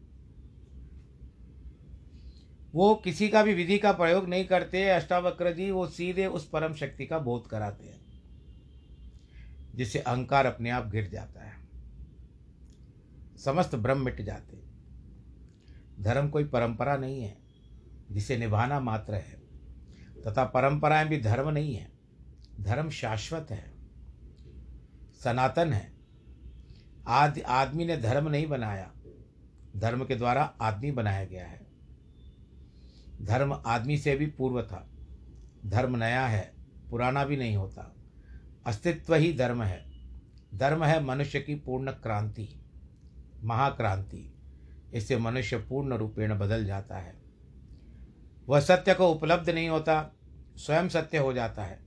वो 2.74 2.94
किसी 2.94 3.28
का 3.28 3.42
भी 3.42 3.54
विधि 3.54 3.78
का 3.78 3.92
प्रयोग 3.92 4.28
नहीं 4.28 4.44
करते 4.44 4.90
अष्टावक्र 4.90 5.52
जी 5.52 5.70
वो 5.70 5.86
सीधे 5.86 6.26
उस 6.26 6.48
परम 6.48 6.74
शक्ति 6.74 7.06
का 7.06 7.18
बोध 7.18 7.46
कराते 7.46 7.84
हैं, 7.84 8.00
जिससे 9.74 9.98
अहंकार 9.98 10.46
अपने 10.46 10.70
आप 10.70 10.88
गिर 10.88 11.08
जाता 11.08 11.44
है। 11.44 11.52
समस्त 13.38 13.74
ब्रह्म 13.74 14.04
मिट 14.04 14.20
जाते 14.20 14.62
धर्म 16.00 16.28
कोई 16.28 16.44
परंपरा 16.44 16.96
नहीं 16.96 17.22
है, 17.22 17.36
जिसे 18.10 18.36
निभाना 18.36 18.80
मात्र 18.80 19.14
है, 19.14 19.40
तथा 20.26 20.44
परंपराएँ 20.44 21.08
भी 21.08 21.20
धर्म 21.20 21.50
नहीं 21.50 21.74
है। 21.74 21.92
धर्म 22.60 22.90
शाश्वत 22.90 23.46
है, 23.50 23.72
सनातन 25.24 25.72
है 25.72 25.93
आदि, 27.08 27.40
आदमी 27.40 27.84
ने 27.84 27.96
धर्म 27.96 28.28
नहीं 28.28 28.46
बनाया। 28.46 28.92
धर्म 29.76 30.04
के 30.04 30.16
द्वारा 30.16 30.54
आदमी 30.60 30.90
बनाया 30.90 31.24
गया 31.24 31.46
है। 31.46 31.66
धर्म 33.22 33.62
आदमी 33.66 33.98
से 33.98 34.16
भी 34.16 34.26
पूर्व 34.26 34.62
था। 34.62 34.90
धर्म 35.66 35.96
नया 35.96 36.26
है, 36.26 36.54
पुराना 36.90 37.24
भी 37.24 37.36
नहीं 37.36 37.56
होता। 37.56 37.94
अस्तित्व 38.66 39.14
ही 39.14 39.32
धर्म 39.32 39.62
है। 39.62 39.92
धर्म 40.54 40.84
है 40.84 41.04
मनुष्य 41.04 41.40
की 41.40 41.54
पूर्ण 41.54 41.90
क्रांति, 41.90 42.60
महाक्रांति। 43.44 44.34
इससे 44.94 45.16
मनुष्य 45.16 45.56
पूर्ण 45.56 45.94
रूपेण 45.94 46.38
बदल 46.38 46.64
जाता 46.64 46.96
है। 46.96 47.22
वह 48.48 48.60
सत्य 48.60 48.94
को 48.94 49.08
उपलब्ध 49.08 49.50
नहीं 49.50 49.68
होता, 49.68 50.16
स्वयं 50.56 50.88
सत्य 50.88 51.18
हो 51.18 51.32
जाता 51.32 51.64
है, 51.64 51.84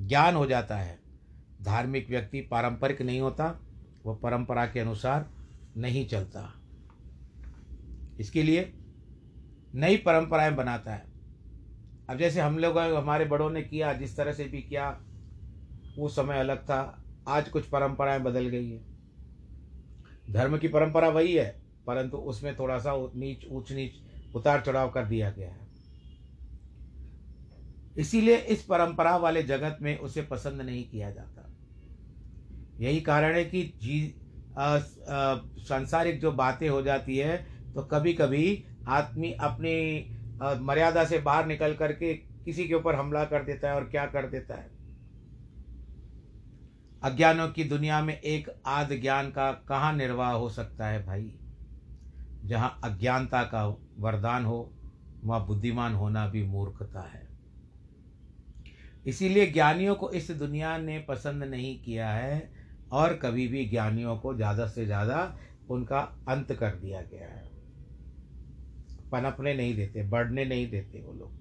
ज्ञान 0.00 0.34
हो 0.34 0.46
जाता 0.46 0.76
है। 0.76 1.00
धार्मिक 1.62 2.10
व्यक्ति 2.10 2.40
पारंपरिक 2.40 3.02
नहीं 3.02 3.20
होता 3.20 3.65
वह 4.06 4.14
परंपरा 4.14 4.66
के 4.66 4.80
अनुसार 4.80 5.30
नहीं 5.76 6.06
चलता। 6.06 6.54
इसके 8.20 8.42
लिए 8.42 8.72
नई 9.74 9.96
परंपराएँ 9.96 10.54
बनाता 10.54 10.94
है। 10.94 11.06
अब 12.10 12.18
जैसे 12.18 12.40
हम 12.40 12.58
लोग 12.58 12.78
हमारे 12.78 13.24
बड़ों 13.24 13.50
ने 13.50 13.62
किया, 13.62 13.92
जिस 13.92 14.16
तरह 14.16 14.32
से 14.32 14.44
भी 14.44 14.62
किया, 14.62 15.02
वो 15.98 16.08
समय 16.08 16.38
अलग 16.38 16.58
था। 16.58 17.04
आज 17.28 17.48
कुछ 17.48 17.64
परंपराएँ 17.64 18.20
बदल 18.20 18.48
गई 18.48 18.70
है। 18.70 18.84
धर्म 20.30 20.58
की 20.58 20.68
परंपरा 20.68 21.08
वही 21.08 21.34
है, 21.34 21.62
परंतु 21.86 22.16
उसमें 22.16 22.58
थोड़ा 22.58 22.78
सा 22.78 22.92
नीच 23.14 23.46
ऊंच 23.50 23.72
नीच 23.72 23.92
उतार 24.34 24.60
चढ़ाव 24.60 24.90
कर 24.90 25.04
दिया 25.04 25.30
गया 25.30 25.50
है। 25.50 25.66
इसीलिए 27.98 28.36
इस 28.36 28.62
परंपरा 28.62 29.16
वाले 29.16 29.42
जगत 29.42 29.78
में 29.82 29.98
उसे 29.98 30.22
पसंद 30.22 30.60
नहीं 30.60 30.88
किया 30.88 31.10
जाता। 31.10 31.45
यही 32.80 33.00
कारण 33.00 33.34
है 33.34 33.44
कि 33.44 33.62
जी 33.80 34.14
सांसारिक 34.58 36.20
जो 36.20 36.32
बातें 36.32 36.68
हो 36.68 36.82
जाती 36.82 37.16
है 37.16 37.36
तो 37.74 37.82
कभी 37.82 38.12
कभी 38.12 38.64
आदमी 38.88 39.32
अपनी 39.32 39.76
मर्यादा 40.60 41.04
से 41.04 41.18
बाहर 41.18 41.46
निकल 41.46 41.74
करके 41.74 42.14
किसी 42.14 42.68
के 42.68 42.74
ऊपर 42.74 42.94
हमला 42.94 43.24
कर 43.24 43.44
देता 43.44 43.68
है 43.68 43.74
और 43.74 43.84
क्या 43.84 44.06
कर 44.06 44.26
देता 44.26 44.54
है? 44.54 44.70
अज्ञानों 47.02 47.48
की 47.48 47.64
दुनिया 47.64 48.00
में 48.02 48.20
एक 48.20 48.50
आद 48.66 48.92
ज्ञान 48.92 49.30
का 49.30 49.52
कहाँ 49.52 49.92
निर्वाह 49.96 50.32
हो 50.32 50.48
सकता 50.48 50.86
है 50.86 51.04
भाई? 51.06 51.32
जहाँ 52.44 52.80
अज्ञानता 52.84 53.42
का 53.44 53.66
वरदान 53.98 54.44
हो, 54.44 54.72
वहाँ 55.24 55.46
बुद्धिमान 55.46 55.94
होना 55.94 56.28
भी 56.28 56.42
मूर्खता 56.42 57.00
है। 57.00 57.26
इसीलिए 59.06 59.46
ज्ञानियों 59.46 59.94
को 59.94 60.10
इस 60.10 60.30
दुनिया 60.30 60.76
ने 60.78 60.98
पसंद 60.98 61.44
नहीं 61.44 61.78
किया 61.82 62.10
है 62.10 62.55
और 62.92 63.16
कभी 63.16 63.48
भी 63.48 63.64
ज्ञानियों 63.68 64.16
को 64.16 64.34
ज़्यादा 64.34 64.66
से 64.66 64.86
ज़्यादा 64.86 65.38
उनका 65.70 66.00
अंत 66.28 66.52
कर 66.52 66.70
दिया 66.70 67.02
गया 67.02 67.28
है। 67.28 67.44
पनपने 69.12 69.54
नहीं 69.54 69.76
देते, 69.76 70.02
बढ़ने 70.02 70.44
नहीं 70.44 70.70
देते 70.70 71.00
वो 71.00 71.12
लोग। 71.12 71.32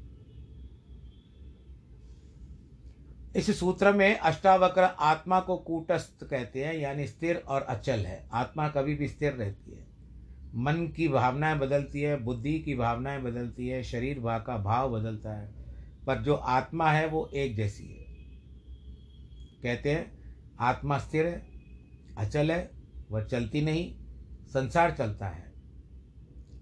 इस 3.37 3.59
सूत्र 3.59 3.91
में 3.93 4.17
अष्टावक्र 4.17 4.81
आत्मा 4.81 5.39
को 5.39 5.57
कूटस्थ 5.57 6.23
कहते 6.23 6.63
हैं, 6.63 6.73
यानी 6.73 7.07
स्थिर 7.07 7.35
और 7.35 7.61
अचल 7.61 7.99
है। 7.99 8.27
आत्मा 8.31 8.69
कभी 8.69 8.95
भी 8.95 9.07
स्थिर 9.07 9.33
रहती 9.33 9.71
है। 9.71 9.87
मन 10.55 10.87
की 10.87 11.07
भावनाएँ 11.07 11.57
बदलती 11.59 12.01
है, 12.01 12.23
बुद्धि 12.23 12.59
की 12.59 12.75
भावनाएँ 12.75 13.21
बदलती 13.21 13.67
है, 13.67 13.83
शरीर 13.83 14.19
भाव 14.19 14.39
का 14.39 14.57
भाव 14.57 14.99
बदलता 14.99 15.33
है। 15.33 15.47
पर 16.07 16.21
जो 16.21 16.33
आत्मा 16.33 16.91
है 16.91 17.07
वो 17.07 17.29
एक 17.33 17.55
जैसी 17.55 17.83
है। 17.83 18.05
कहते 19.63 19.91
हैं 19.91 20.24
आत्मा 20.59 20.97
स्थिर 20.97 21.25
है, 21.27 21.47
अचल 22.17 22.51
है, 22.51 22.71
वह 23.11 23.23
चलती 23.23 23.61
नहीं, 23.61 23.97
संसार 24.47 24.91
चलता 24.91 25.27
है। 25.27 25.53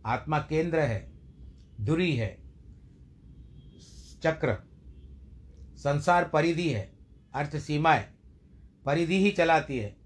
आत्मा 0.06 0.40
केंद्र 0.40 0.80
है 0.80 1.12
धुरी 1.82 2.16
है, 2.16 2.38
चक्र, 4.22 4.54
संसार 5.78 6.30
परिधि 6.30 6.70
है, 6.70 6.94
अर्थ 7.34 7.58
सीमाएँ 7.58 8.06
परिधि 8.86 9.24
ही 9.24 9.32
चलाती 9.32 9.78
है, 9.78 9.98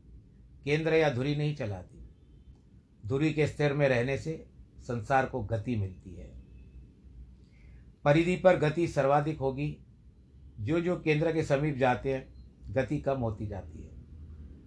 केंद्र 0.63 0.93
या 0.93 1.09
धुरी 1.09 1.35
नहीं 1.35 1.55
चलाती। 1.55 2.09
धुरी 3.05 3.33
के 3.33 3.47
स्थिर 3.47 3.73
में 3.73 3.89
रहने 3.89 4.17
से 4.17 4.47
संसार 4.79 5.25
को 5.25 5.43
गति 5.43 5.75
मिलती 5.75 6.15
है। 6.15 6.33
परिधि 8.03 8.35
पर 8.35 8.57
गति 8.57 8.87
सर्वाधिक 8.87 9.39
होगी। 9.39 9.77
जो 10.59 10.81
जो 10.81 11.01
केंद्र 11.01 11.33
के 11.33 11.43
समीप 11.43 11.77
जाते 11.77 12.13
हैं 12.13 12.36
गति 12.67 12.97
कम 12.99 13.19
होती 13.19 13.47
जाती 13.47 13.83
है। 13.83 13.95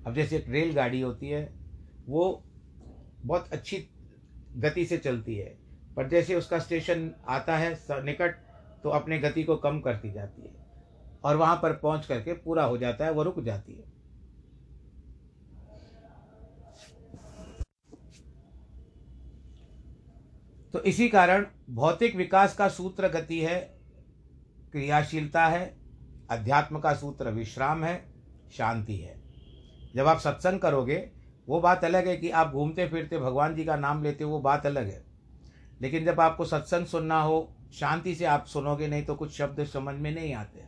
अब 0.07 0.15
जैसे 0.15 0.37
एक 0.37 0.49
रेलगाड़ी 0.49 1.01
होती 1.01 1.29
है, 1.29 1.43
वो 2.07 2.47
बहुत 3.25 3.49
अच्छी 3.53 3.87
गति 4.55 4.85
से 4.85 4.99
चलती 4.99 5.35
है, 5.37 5.59
पर 5.97 6.09
जैसे 6.09 6.35
उसका 6.35 6.59
स्टेशन 6.59 7.11
आता 7.29 7.57
है 7.57 7.71
निकट 8.05 8.37
तो 8.85 8.91
अपने 8.91 9.19
गति 9.19 9.43
को 9.45 9.57
कम 9.57 9.81
करती 9.81 10.13
जाती 10.13 10.43
है, 10.43 10.53
और 11.25 11.37
वहाँ 11.37 11.57
पर 11.57 11.73
पहुँच 11.75 12.07
करके 12.07 12.33
पूरा 12.35 12.65
हो 12.65 12.79
जाता 12.79 13.05
है, 13.05 13.11
वो 13.11 13.23
रुक 13.23 13.41
जाती 13.41 13.73
है। 13.73 13.89
तो 20.75 20.81
इसी 20.83 21.09
कारण 21.09 21.45
भौतिक 21.71 22.15
विकास 22.17 22.55
का 22.57 22.69
सूत्र 22.69 23.09
गति 23.11 23.41
है, 23.41 23.59
क्रियाशीलता 24.75 25.47
है 25.47 25.80
अध्यात्म 26.31 26.79
का 26.79 26.95
सूत्र 26.95 27.31
विश्राम 27.31 27.85
है, 27.85 28.05
शांति 28.53 28.97
है। 28.97 29.21
जब 29.97 30.07
आप 30.07 30.19
सत्संग 30.19 30.61
करोगे, 30.61 31.11
वो 31.49 31.61
बात 31.61 31.85
अलग 31.85 32.09
है 32.09 32.17
कि 32.17 32.31
आप 32.31 32.51
घूमते 32.51 32.89
फिरते 32.89 33.19
भगवान 33.19 33.55
जी 33.55 33.65
का 33.65 33.77
नाम 33.77 34.03
लेते 34.03 34.25
हो, 34.25 34.31
वो 34.31 34.41
बात 34.41 34.67
अलग 34.67 34.87
है। 34.87 35.05
लेकिन 35.81 36.05
जब 36.05 36.21
आपको 36.21 36.45
सत्संग 36.45 36.87
सुनना 36.87 37.23
हो, 37.23 37.57
शांति 37.73 38.15
से 38.15 38.25
आप 38.25 38.47
सुनोगे, 38.47 38.89
नहीं 38.89 39.03
तो 39.03 39.15
कुछ 39.15 39.39
शब्द 39.39 39.65
समझ 39.65 39.95
में 39.95 40.15
नहीं 40.15 40.35
आते। 40.35 40.61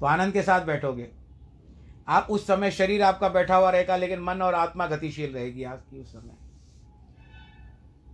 तो 0.00 0.06
आनंद 0.06 0.32
के 0.32 0.42
साथ 0.42 0.60
बैठोगे। 0.60 1.10
आप 2.08 2.26
उस 2.30 2.46
समय 2.46 2.70
शरीर 2.70 3.02
आपका 3.02 3.28
बैठा 3.28 3.56
हुआ 3.56 3.70
रहेगा, 3.70 3.96
लेकिन 3.96 4.20
मन 4.20 4.42
और 4.42 4.54
आत्मा 4.54 4.86
गतिशील 4.86 5.32
रहेगी 5.32 5.64
आपकी 5.64 6.00
उस 6.00 6.12
समय। 6.12 6.34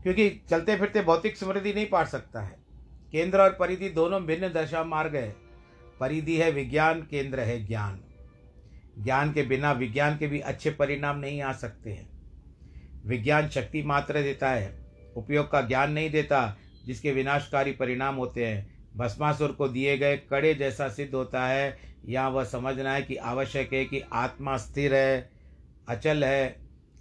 क्योंकि 0.02 0.42
चलते 0.50 0.76
फिरते 0.76 1.02
भौतिक 1.02 1.37
स्मृति 1.37 1.74
नहीं 1.74 1.87
पाट 1.87 2.06
सकता 2.06 2.40
है। 2.40 2.56
केंद्र 3.12 3.42
और 3.42 3.50
परिधि 3.50 3.88
दोनों 3.88 4.26
भिन्न 4.26 4.48
दशा 4.48 4.84
मार्ग 4.84 5.16
है। 5.16 5.43
परिधि 6.04 6.36
है 6.36 6.50
विज्ञान, 6.50 7.00
केंद्र 7.00 7.40
है 7.40 7.66
ज्ञान। 7.66 8.00
ज्ञान 9.04 9.32
के 9.32 9.42
बिना 9.42 9.72
विज्ञान 9.72 10.18
के 10.18 10.26
भी 10.26 10.40
अच्छे 10.40 10.70
परिणाम 10.70 11.18
नहीं 11.18 11.42
आ 11.42 11.52
सकते 11.52 11.90
हैं। 11.90 12.08
विज्ञान 13.06 13.48
शक्ति 13.48 13.82
मात्र 13.82 14.22
देता 14.22 14.50
है, 14.50 14.86
उपयोग 15.16 15.50
का 15.50 15.60
ज्ञान 15.60 15.92
नहीं 15.92 16.10
देता, 16.10 16.58
जिसके 16.86 17.12
विनाशकारी 17.12 17.72
परिणाम 17.72 18.14
होते 18.14 18.46
हैं। 18.46 18.88
भस्मासुर 18.96 19.52
को 19.52 19.68
दिए 19.68 19.98
गए 19.98 20.16
कड़े 20.16 20.54
जैसा 20.54 20.88
सिद्ध 20.88 21.14
होता 21.14 21.46
है, 21.46 21.78
यहाँ 22.04 22.30
वह 22.30 22.44
समझना 22.44 22.92
है 22.92 23.02
कि 23.02 23.16
आवश्यक 23.16 23.72
है 23.72 23.84
कि 23.84 24.02
आत्मा 24.12 24.56
स्थिर 24.56 24.94
है, 24.94 25.30
अचल 25.88 26.24
है, 26.24 26.56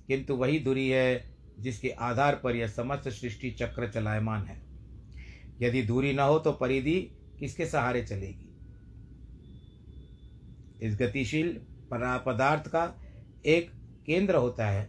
किंतु 0.07 0.35
वही 0.35 0.59
दूरी 0.59 0.89
है, 0.89 1.35
जिसके 1.59 1.89
आधार 1.89 2.35
पर 2.35 2.55
यह 2.55 2.67
समस्त 2.67 3.09
सृष्टि 3.09 3.51
चक्र 3.51 3.87
चलायमान 3.87 4.43
है। 4.43 4.61
यदि 5.61 5.81
दूरी 5.81 6.13
न 6.13 6.19
हो 6.19 6.39
तो 6.39 6.51
परिधि 6.51 7.19
किसके 7.39 7.65
सहारे 7.65 8.03
चलेगी? 8.03 8.49
इस 10.83 10.95
गतिशील 10.95 11.61
पदार्थ 11.93 12.67
का 12.67 12.83
एक 13.45 13.71
केंद्र 14.05 14.35
होता 14.35 14.67
है, 14.67 14.87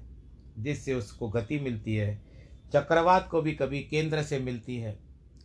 जिससे 0.59 0.95
उसको 0.95 1.29
गति 1.29 1.59
मिलती 1.59 1.97
है। 1.97 2.23
चक्रवात 2.73 3.29
को 3.29 3.43
भी 3.43 3.53
कभी 3.53 3.81
केंद्र 3.81 4.23
से 4.23 4.39
मिलती 4.39 4.77
है, 4.77 4.99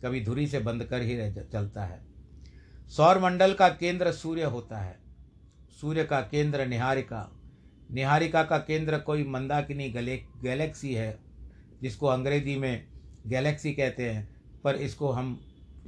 कभी 0.04 0.24
धुरी 0.24 0.46
से 0.46 0.58
बंद 0.58 0.84
कर 0.84 1.02
ही 1.02 1.16
रह 1.16 1.34
चलता 1.42 1.84
है। 1.84 2.02
सौर 2.88 3.18
मंडल 3.18 3.52
का 3.54 3.68
केंद्र 3.68 4.12
सूर्य 4.12 4.44
होता 4.44 4.78
है। 4.78 4.98
सूर्य 5.80 6.04
का 6.04 6.20
केंद्र 6.20 6.66
निहारिका। 6.66 7.36
निहारिका 7.90 8.42
का 8.44 8.58
केंद्र 8.58 8.98
कोई 8.98 9.24
मंदाकिनी 9.24 9.88
गले, 9.88 10.16
गैलेक्सी 10.16 10.94
है, 10.94 11.18
जिसको 11.82 12.06
अंग्रेज़ी 12.06 12.56
में 12.56 12.86
गैलेक्सी 13.26 13.72
कहते 13.72 14.10
हैं, 14.10 14.28
पर 14.64 14.74
इसको 14.74 15.10
हम 15.10 15.40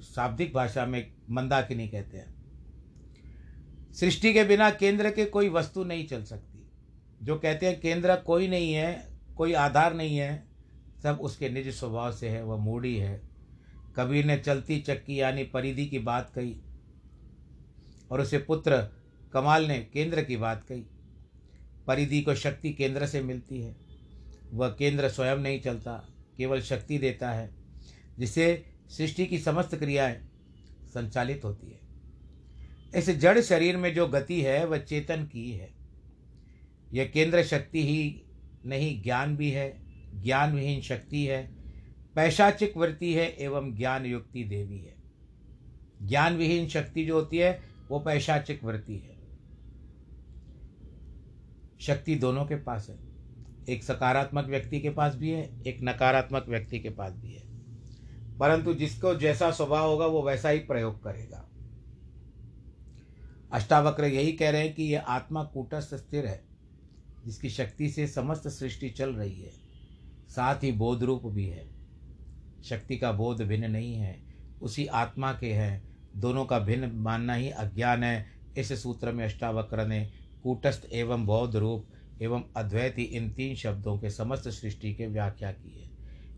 शाब्दिक 0.05 0.55
भाषा 0.55 0.87
में 0.87 1.13
मंदाकिनी 1.31 1.89
कहते 1.89 2.19
हैं। 2.19 2.42
सृष्टि 3.95 4.33
के 4.33 4.45
बिना 4.45 4.71
केंद्र 4.71 5.11
के 5.11 5.25
कोई 5.25 5.49
वस्तु 5.49 5.85
नहीं 5.85 6.07
चल 6.07 6.25
सकती। 6.25 6.69
जो 7.23 7.39
कहते 7.39 7.67
हैं 7.67 7.81
केंद्र 7.81 8.17
कोई 8.17 8.49
नहीं 8.49 8.73
है, 8.73 9.09
कोई 9.37 9.53
आधार 9.53 9.95
नहीं 9.95 10.17
है, 10.17 10.47
सब 11.03 11.19
उसके 11.23 11.49
निज 11.49 11.69
स्वभाव 11.69 12.13
से 12.13 12.29
है, 12.29 12.45
वह 12.45 12.57
मूडी 12.57 12.97
है। 12.97 13.21
कबीर 13.97 14.25
ने 14.25 14.37
चलती 14.39 14.81
चक्की 14.81 15.21
यानी 15.21 15.45
परिधि 15.45 15.87
की 15.87 15.99
बात 15.99 16.33
कही 16.35 16.57
और 18.11 18.21
उसे 18.21 18.39
पुत्र 18.39 18.77
कमाल 19.33 19.67
ने 19.67 19.79
केंद्र 19.79 20.23
की 20.23 20.37
बात 20.37 20.65
कही। 20.65 20.87
परिधि 21.87 22.23
को 22.23 22.35
शक्ति 22.35 22.73
केंद्र 22.73 23.07
से 23.07 23.23
मिलती 23.23 23.61
है। 23.63 23.77
वह 24.53 24.69
केंद्र 24.69 25.09
स्वयं 25.09 25.37
नहीं 25.37 25.61
चलता, 25.61 26.09
केवल 26.37 26.61
शक्ति 26.61 26.99
देता 26.99 27.31
है 27.31 27.51
जिससे 28.19 28.65
सृष्टि 28.89 29.27
की 29.27 29.39
समस्त 29.39 29.75
क्रियाएँ 29.75 30.21
संचालित 30.95 31.45
होती 31.45 31.67
है। 31.67 31.82
इस 32.97 33.11
जड़ 33.11 33.41
शरीर 33.41 33.77
में 33.77 33.95
जो 33.95 34.09
गति 34.09 34.43
है, 34.43 34.67
वह 34.67 34.79
चेतन 34.79 35.25
की 35.25 35.53
है। 35.53 35.75
यह 36.93 37.05
केंद्र 37.05 37.43
शक्ति 37.43 37.87
ही 37.87 38.23
नहीं, 38.67 39.03
ज्ञान 39.03 39.37
भी 39.37 39.51
है। 39.51 39.83
ज्ञान 40.23 40.55
विहीन 40.55 40.81
शक्ति 40.81 41.27
है। 41.27 41.55
पैशाचिक 42.17 42.77
वृत्ति 42.77 43.15
है 43.15 43.37
एवं 43.37 43.75
ज्ञान 43.75 44.07
युक्ति 44.07 44.45
देवी 44.45 44.79
है। 44.79 44.95
ज्ञान 46.03 46.37
विहीन 46.37 46.69
शक्ति 46.69 47.05
जो 47.05 47.15
होती 47.15 47.39
है, 47.39 47.63
वो 47.89 47.99
पैशाचिक 48.01 48.65
वृत्ति 48.65 48.97
है। 48.97 49.17
शक्ति 51.81 52.15
दोनों 52.15 52.45
के 52.45 52.57
पास 52.57 52.91
है। 52.91 52.99
एक 53.69 53.85
सकारात्मक 53.85 54.45
व्यक्ति 54.45 54.81
के 54.81 54.91
पास 54.91 55.15
भी 55.15 55.31
है, 55.31 55.63
एक 55.67 55.79
नकारात्मक 55.83 56.47
व्यक्ति 56.49 56.81
के 56.81 56.91
पास 56.91 57.13
भी 57.13 57.33
है। 57.33 57.43
परंतु 58.39 58.75
जिसको 58.75 59.15
जैसा 59.15 59.51
स्वभाव 59.51 59.91
होगा, 59.91 60.07
वो 60.07 60.23
वैसा 60.23 60.49
ही 60.49 60.59
प्रयोग 60.59 61.05
करेगा। 61.05 61.49
अष्टावक्र 63.53 64.05
यही 64.05 64.33
कह 64.33 64.51
रहे 64.51 64.61
हैं 64.61 64.75
कि 64.75 64.83
यह 64.83 65.01
आत्मा 65.01 65.45
कूटस्थ 65.45 65.95
स्थिर 65.95 66.27
है, 66.27 66.45
जिसकी 67.25 67.51
शक्ति 67.51 67.89
से 67.89 68.07
समस्त 68.07 68.49
सृष्टि 68.49 68.91
चल 68.91 69.15
रही 69.15 69.43
है। 69.43 69.53
साथ 70.29 70.63
ही 70.63 70.73
बोध 70.73 71.03
रूप 71.03 71.27
भी 71.27 71.47
है। 71.47 71.71
शक्ति 72.65 72.97
का 72.97 73.13
बोध 73.13 73.43
भिन्न 73.43 73.71
नहीं 73.71 73.95
है, 73.95 74.23
उसी 74.63 74.87
आत्मा 74.87 75.33
के 75.33 75.53
हैं। 75.53 75.93
दोनों 76.17 76.45
का 76.45 76.59
भिन्न 76.59 76.91
मानना 76.95 77.35
ही 77.35 77.51
अज्ञान 77.51 78.05
है। 78.05 78.27
इस 78.59 78.83
सूत्र 78.83 79.13
में 79.13 79.25
अष्टावक्र 79.25 79.87
ने 79.87 80.13
कूटस्थ 80.43 80.89
एवं 80.93 81.27
बौद्ध 81.27 81.57
रूप 81.57 81.87
एवं 82.23 82.45
अद्वैती 82.57 83.03
इन 83.03 83.31
तीन 83.31 83.55
शब्दों 83.57 83.99
के 83.99 84.11
समस्त 84.11 84.49
सृष्टि 84.49 84.95
के 84.95 85.07
व्याख्या 85.07 85.53
की 85.53 85.83
है। 85.83 85.91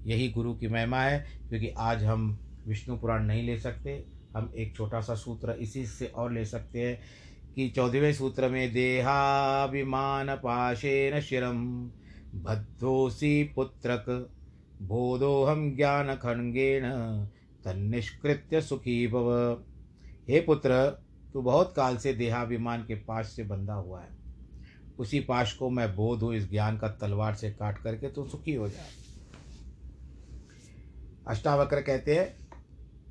यही 0.06 0.28
गुरु 0.28 0.54
की 0.54 0.68
महिमा 0.68 1.02
है, 1.02 1.26
क्योंकि 1.48 1.68
आज 1.68 2.04
हम 2.04 2.38
विष्णु 2.66 2.96
पुराण 2.96 3.24
नहीं 3.24 3.42
ले 3.42 3.58
सकते। 3.58 4.13
हम 4.36 4.52
एक 4.56 4.76
छोटा 4.76 5.00
सा 5.00 5.14
सूत्र 5.14 5.52
इसी 5.52 5.86
से 5.86 6.06
और 6.06 6.32
ले 6.32 6.44
सकते 6.44 6.80
हैं 6.80 6.98
कि 7.54 7.68
चौदहवें 7.68 8.12
सूत्र 8.12 8.48
में, 8.48 8.72
देहाभिमान 8.72 10.34
पाशेन 10.36 11.20
शिरम 11.20 11.64
भद्रोसी 12.34 13.42
पुत्रक 13.44 14.04
बोधोहम 14.82 15.74
ज्ञान 15.76 16.14
खंगेन 16.14 16.90
तन्निष्कृत्य 17.64 18.60
सुखी 18.60 19.06
भव। 19.06 19.30
हे 20.28 20.40
पुत्र, 20.40 20.84
तू 21.32 21.42
बहुत 21.42 21.72
काल 21.76 21.96
से 21.96 22.12
देहाभिमान 22.14 22.82
के 22.82 22.94
पाश 22.94 23.26
से 23.26 23.44
बंधा 23.44 23.74
हुआ 23.74 24.00
है। 24.00 24.08
उसी 24.98 25.20
पाश 25.20 25.52
को 25.52 25.70
मैं 25.70 25.94
बोध 25.96 26.22
हूँ, 26.22 26.34
इस 26.34 26.50
ज्ञान 26.50 26.78
का 26.78 26.88
तलवार 26.88 27.34
से 27.34 27.50
काट 27.50 27.78
करके 27.78 28.08
तू 28.08 28.26
सुखी 28.28 28.54
हो 28.54 28.68
जाए 28.68 28.88
अष्टावक्र 31.28 31.80
कहते 31.80 32.14
हैं 32.14 32.43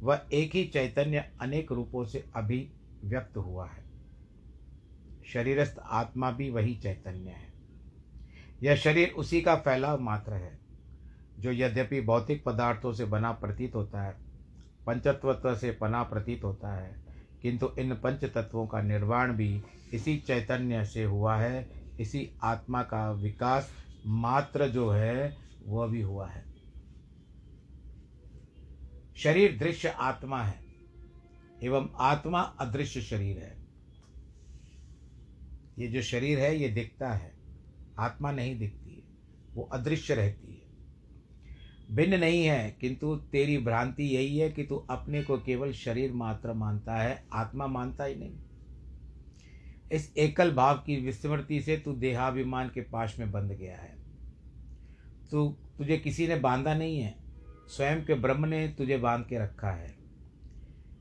वह 0.04 0.22
एक 0.34 0.56
ही 0.56 0.66
चैतन्य 0.66 1.32
अनेक 1.42 1.72
रूपों 1.72 2.06
से 2.06 2.26
अभी 2.36 2.70
व्यक्त 3.04 3.38
हुआ 3.38 3.68
है। 3.68 3.84
शरीरस्थ 5.34 5.76
आत्मा 5.80 6.32
भी 6.32 6.50
वही 6.50 6.76
चैतन्य 6.76 7.30
है। 7.30 7.54
यह 8.64 8.76
शरीर 8.76 9.10
उसी 9.10 9.42
का 9.42 9.56
फैलाव 9.56 10.00
मात्र 10.00 10.34
है, 10.34 10.60
जो 11.40 11.52
यद्यपि 11.52 12.02
भौतिक 12.02 12.44
पदार्थों 12.44 12.94
से 12.94 13.06
बना 13.06 13.32
प्रतीत 13.32 13.76
होता 13.76 14.04
है 14.04 14.16
पंचत्व 14.88 15.56
से 15.56 15.78
बना 15.82 16.04
प्रतीत 16.04 16.44
होता 16.44 16.74
है, 16.74 17.04
किंतु 17.42 17.70
इन 17.80 17.96
पंच 17.96 18.24
तत्वों 18.24 18.68
का 18.68 18.82
निर्वाण 18.82 19.34
भी 19.34 19.64
इसी 19.94 20.18
चैतन्य 20.18 20.86
से 20.86 21.04
हुआ 21.04 21.36
है, 21.38 21.70
इसी 22.00 22.30
आत्मा 22.44 22.84
का 22.84 23.12
विकास 23.12 23.72
मात्र 24.08 24.68
जो 24.68 24.90
है, 24.90 25.38
वह 25.68 25.88
भी 25.88 26.02
हुआ 26.02 26.30
है। 26.30 26.53
शरीर 29.18 29.58
दृश्य 29.58 29.88
आत्मा 29.88 30.44
है, 30.44 30.60
एवं 31.64 31.90
आत्मा 31.96 32.42
अदृश्य 32.42 33.02
शरीर 33.02 33.38
है। 33.38 33.58
ये 35.80 35.88
जो 35.88 36.02
शरीर 36.02 36.40
है, 36.40 36.58
ये 36.58 36.70
दिखता 36.70 37.14
है। 37.14 37.34
आत्मा 38.00 38.32
नहीं 38.32 38.60
दिखती 38.60 38.96
है, 38.96 39.04
वो 39.54 39.64
अदृश्य 39.64 40.16
रहती 40.16 40.54
है। 40.54 40.64
भिन्न 41.96 42.20
नहीं 42.20 42.46
है, 42.46 42.78
किंतु 42.82 43.16
तेरी 43.16 43.58
भ्रांति 43.58 44.04
यही 44.04 44.38
है 44.38 44.52
कि 44.52 44.64
तू 44.64 44.76
अपने 44.76 45.24
को 45.24 45.38
केवल 45.38 45.72
शरीर 45.72 46.14
मात्र 46.14 46.54
मानता 46.54 46.96
है, 46.96 47.28
आत्मा 47.34 47.68
मानता 47.68 48.04
ही 48.04 48.16
नहीं। 48.16 48.40
इस 49.92 50.18
एकल 50.18 50.52
भाव 50.52 50.76
की 50.76 50.96
विस्मृति 50.96 51.62
से 51.62 51.78
तू 51.78 51.94
देहाभिमान 51.94 52.70
के 52.70 52.82
पाश 52.82 53.20
में 53.20 53.32
बंध 53.32 53.52
गया 53.52 53.78
है। 53.78 53.98
तू, 55.32 55.58
तुझे 55.78 55.98
किसी 55.98 56.28
ने 56.28 56.36
बांधा 56.36 56.74
नहीं 56.74 57.00
है 57.00 57.23
स्वयं 57.76 58.06
के 58.06 58.14
ब्रह्म 58.14 58.46
ने 58.46 58.68
तुझे 58.68 58.98
बाँध 58.98 59.26
के 59.26 59.38
रखा 59.40 59.72
है। 59.72 59.96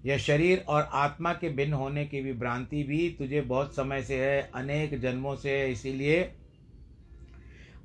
यह 0.05 0.19
शरीर 0.19 0.65
और 0.69 0.89
आत्मा 0.93 1.33
के 1.33 1.49
भिन्न 1.49 1.73
होने 1.73 2.05
की 2.07 2.21
भी 2.21 2.33
भ्रांति 2.33 2.83
भी 2.83 3.09
तुझे 3.11 3.41
बहुत 3.41 3.75
समय 3.77 4.03
से 4.03 4.17
है, 4.25 4.51
अनेक 4.55 5.01
जन्मों 5.01 5.37
से। 5.37 5.51
है 5.51 5.71
इसीलिए 5.73 6.23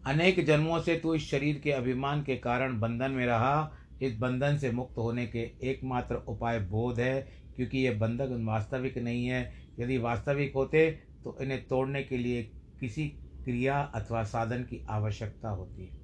अनेक 0.06 0.46
जन्मों 0.46 0.80
से 0.82 0.96
तू 0.96 1.14
इस 1.16 1.30
शरीर 1.30 1.60
के 1.60 1.72
अभिमान 1.72 2.24
के 2.24 2.36
कारण 2.36 2.80
बंधन 2.80 3.12
में 3.12 3.26
रहा। 3.26 3.72
इस 4.02 4.18
बंधन 4.18 4.58
से 4.58 4.72
मुक्त 4.72 4.98
होने 4.98 5.26
के 5.28 5.40
एकमात्र 5.64 6.16
उपाय 6.16 6.60
बोध 6.60 7.00
है, 7.00 7.22
क्योंकि 7.56 7.78
ये 7.78 7.92
बंधन 7.92 8.46
वास्तविक 8.46 8.98
नहीं 8.98 9.26
है। 9.26 9.54
यदि 9.80 9.98
वास्तविक 9.98 10.54
होते 10.56 10.90
तो 11.24 11.38
इन्हें 11.42 11.68
तोड़ने 11.68 12.04
के 12.04 12.18
लिए 12.18 12.44
किसी 12.80 13.08
क्रिया 13.44 13.80
अथवा 13.96 14.24
साधन 14.24 14.64
की 14.64 14.86
आवश्यकता 14.90 15.50
होती। 15.50 15.86
है 15.86 15.98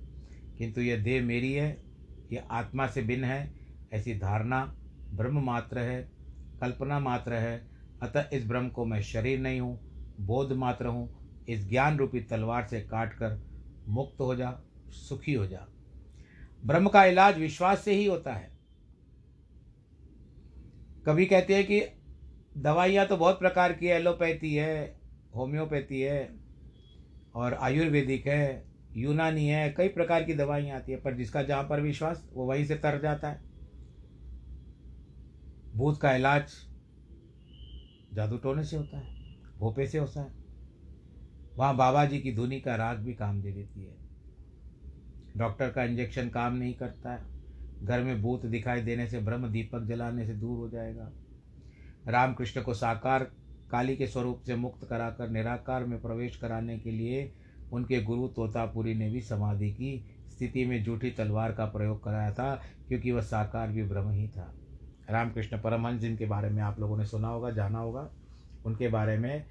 किंतु 0.57 0.81
यह 0.81 1.03
देह 1.03 1.21
मेरी 1.23 1.53
है 1.53 1.92
कि 2.33 2.39
आत्मा 2.51 2.87
से 2.87 3.01
भिन्न 3.01 3.23
है, 3.23 3.53
ऐसी 3.93 4.13
धारणा 4.19 4.75
ब्रह्म 5.09 5.43
मात्र 5.43 5.79
है, 5.79 6.01
कल्पना 6.61 6.99
मात्र 6.99 7.33
है। 7.33 7.69
अतः 8.01 8.29
इस 8.33 8.47
ब्रह्म 8.47 8.69
को 8.69 8.85
मैं 8.85 9.01
शरीर 9.01 9.39
नहीं 9.39 9.59
हूँ, 9.61 9.79
बोध 10.19 10.53
मात्र 10.53 10.85
हूँ। 10.85 11.43
इस 11.49 11.69
ज्ञान 11.69 11.97
रूपी 11.97 12.19
तलवार 12.19 12.67
से 12.67 12.81
काट 12.81 13.13
कर 13.13 13.41
मुक्त 13.87 14.21
हो 14.21 14.35
जा, 14.35 14.59
सुखी 14.89 15.33
हो 15.33 15.47
जा। 15.47 15.67
ब्रह्म 16.65 16.87
का 16.87 17.05
इलाज 17.05 17.37
विश्वास 17.37 17.81
से 17.81 17.93
ही 17.93 18.05
होता 18.05 18.33
है। 18.33 18.51
कभी 21.05 21.25
कहते 21.25 21.55
हैं 21.55 21.67
कि 21.67 21.81
दवाइयाँ 22.57 23.07
तो 23.07 23.17
बहुत 23.17 23.39
प्रकार 23.39 23.73
की 23.73 23.87
है, 23.87 23.95
एलोपैथी 23.95 24.55
है, 24.55 24.99
होम्योपैथी 25.35 26.01
है 26.01 26.35
और 27.35 27.53
आयुर्वेदिक 27.53 28.27
है। 28.27 28.72
यूनानी 28.95 29.47
है, 29.47 29.69
कई 29.69 29.87
प्रकार 29.87 30.23
की 30.23 30.33
दवाइयाँ 30.33 30.77
आती 30.77 30.91
है, 30.91 31.01
पर 31.01 31.13
जिसका 31.13 31.43
जहाँ 31.43 31.63
पर 31.63 31.81
विश्वास, 31.81 32.29
वो 32.33 32.45
वहीं 32.45 32.65
से 32.65 32.75
तर 32.75 33.01
जाता 33.01 33.29
है। 33.29 33.41
भूत 35.75 36.01
का 36.01 36.15
इलाज 36.15 36.53
जादू 38.13 38.37
टोने 38.37 38.63
से 38.63 38.77
होता 38.77 38.97
है, 38.97 39.35
भोपे 39.59 39.87
से 39.87 39.97
होता 39.97 40.21
है। 40.21 40.31
वहाँ 41.57 41.75
बाबा 41.75 42.05
जी 42.05 42.19
की 42.19 42.35
धुनी 42.35 42.61
का 42.61 42.75
राग 42.75 42.97
भी 42.97 43.13
काम 43.13 43.41
दे 43.41 43.51
देती 43.51 43.85
है। 43.85 43.95
डॉक्टर 45.37 45.69
का 45.69 45.83
इंजेक्शन 45.83 46.29
काम 46.29 46.55
नहीं 46.55 46.73
करता 46.73 47.13
है। 47.13 47.21
घर 47.83 48.03
में 48.03 48.21
भूत 48.21 48.45
दिखाई 48.45 48.81
देने 48.81 49.07
से, 49.07 49.19
ब्रह्म 49.19 49.51
दीपक 49.51 49.83
जलाने 49.83 50.25
से 50.27 50.33
दूर 50.33 50.57
हो 50.57 50.69
जाएगा। 50.69 51.11
रामकृष्ण 52.07 52.61
को 52.61 52.73
साकार, 52.73 53.23
काली 53.71 53.95
के 53.95 54.07
स्वरूप 54.07 54.41
से 54.41 54.55
मुक्त 54.55 54.87
कराकर, 54.89 55.29
निराकार 55.29 55.85
में 55.85 56.01
प्रवेश 56.01 56.35
कराने 56.35 56.79
के 56.79 56.91
लिए 56.91 57.33
उनके 57.71 58.01
गुरु 58.01 58.27
तोतापुरी 58.27 58.95
ने 58.95 59.09
भी 59.09 59.21
समाधि 59.21 59.71
की। 59.71 60.05
स्थिति 60.29 60.65
में 60.65 60.83
जूठी 60.83 61.11
तलवार 61.11 61.51
का 61.51 61.65
प्रयोग 61.65 62.03
कराया 62.03 62.33
था, 62.33 62.61
क्योंकि 62.87 63.11
वह 63.11 63.21
साकार 63.21 63.69
भी 63.69 63.83
ब्रह्म 63.83 64.09
ही 64.09 64.27
था। 64.27 64.53
रामकृष्ण 65.09 65.61
परमहंस, 65.61 66.01
जिनके 66.01 66.25
बारे 66.25 66.49
में 66.49 66.61
आप 66.63 66.79
लोगों 66.79 66.97
ने 66.97 67.05
सुना 67.05 67.27
होगा, 67.27 67.51
जाना 67.51 67.79
होगा, 67.79 68.09
उनके 68.65 68.87
बारे 68.87 69.17
में 69.17 69.45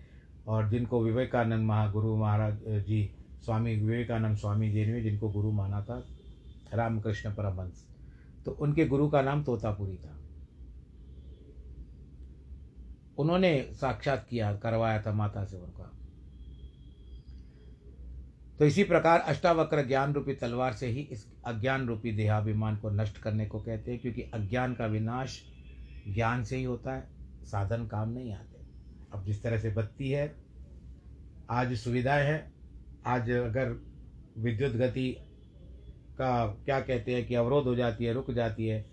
और 0.46 0.68
जिनको 0.68 1.02
विवेकानंद 1.02 1.66
महागुरु 1.66 2.16
महाराज 2.16 2.58
जी, 2.68 3.14
स्वामी, 3.44 3.76
विवेकानंद 3.76 4.36
स्वामी 4.36 4.70
जी 4.70 4.86
ने 4.86 5.00
जिनको 5.00 5.30
गुरु 5.30 5.52
माना 5.52 5.82
था, 5.82 6.04
रामकृष्ण 6.74 7.34
परमहंस। 7.34 7.86
तो 8.44 8.50
उनके 8.50 8.86
गुरु 8.86 9.08
का 9.08 9.22
नाम 9.22 9.44
तोतापुरी 9.44 9.96
था। 9.96 10.18
उन्होंने 13.18 13.68
साक्षात 13.72 14.26
किया, 14.30 14.56
करवाया 14.56 15.02
था 15.02 15.12
माता 15.12 15.44
से 15.44 15.56
उनका। 15.56 15.90
तो 18.62 18.66
इसी 18.66 18.82
प्रकार 18.84 19.20
अष्टावक्र 19.20 19.82
ज्ञान 19.86 20.12
रूपी 20.14 20.34
तलवार 20.34 20.72
से 20.72 20.86
ही 20.86 21.00
इस 21.12 21.26
अज्ञान 21.46 21.86
रूपी 21.86 22.10
देहाभिमान 22.12 22.76
को 22.76 22.90
नष्ट 22.90 23.16
करने 23.18 23.46
को 23.46 23.60
कहते 23.60 23.90
हैं, 23.90 24.00
क्योंकि 24.00 24.22
अज्ञान 24.34 24.74
का 24.74 24.86
विनाश 24.86 25.38
ज्ञान 26.08 26.44
से 26.44 26.56
ही 26.56 26.64
होता 26.64 26.94
है, 26.94 27.08
साधन 27.44 27.86
काम 27.86 28.08
नहीं 28.08 28.32
आते। 28.32 28.60
अब 29.12 29.24
जिस 29.24 29.42
तरह 29.42 29.58
से 29.58 29.70
बत्ती 29.70 30.10
है, 30.10 30.34
आज 31.50 31.74
सुविधाएँ 31.76 32.26
हैं, 32.26 32.52
आज 33.06 33.30
अगर 33.30 33.74
विद्युत 34.38 34.76
गति 34.76 35.10
का 36.18 36.46
क्या 36.64 36.80
कहते 36.80 37.14
हैं 37.14 37.26
कि 37.26 37.34
अवरोध 37.34 37.64
हो 37.64 37.74
जाती 37.74 38.04
है, 38.04 38.12
रुक 38.12 38.30
जाती 38.30 38.66
है 38.66 38.84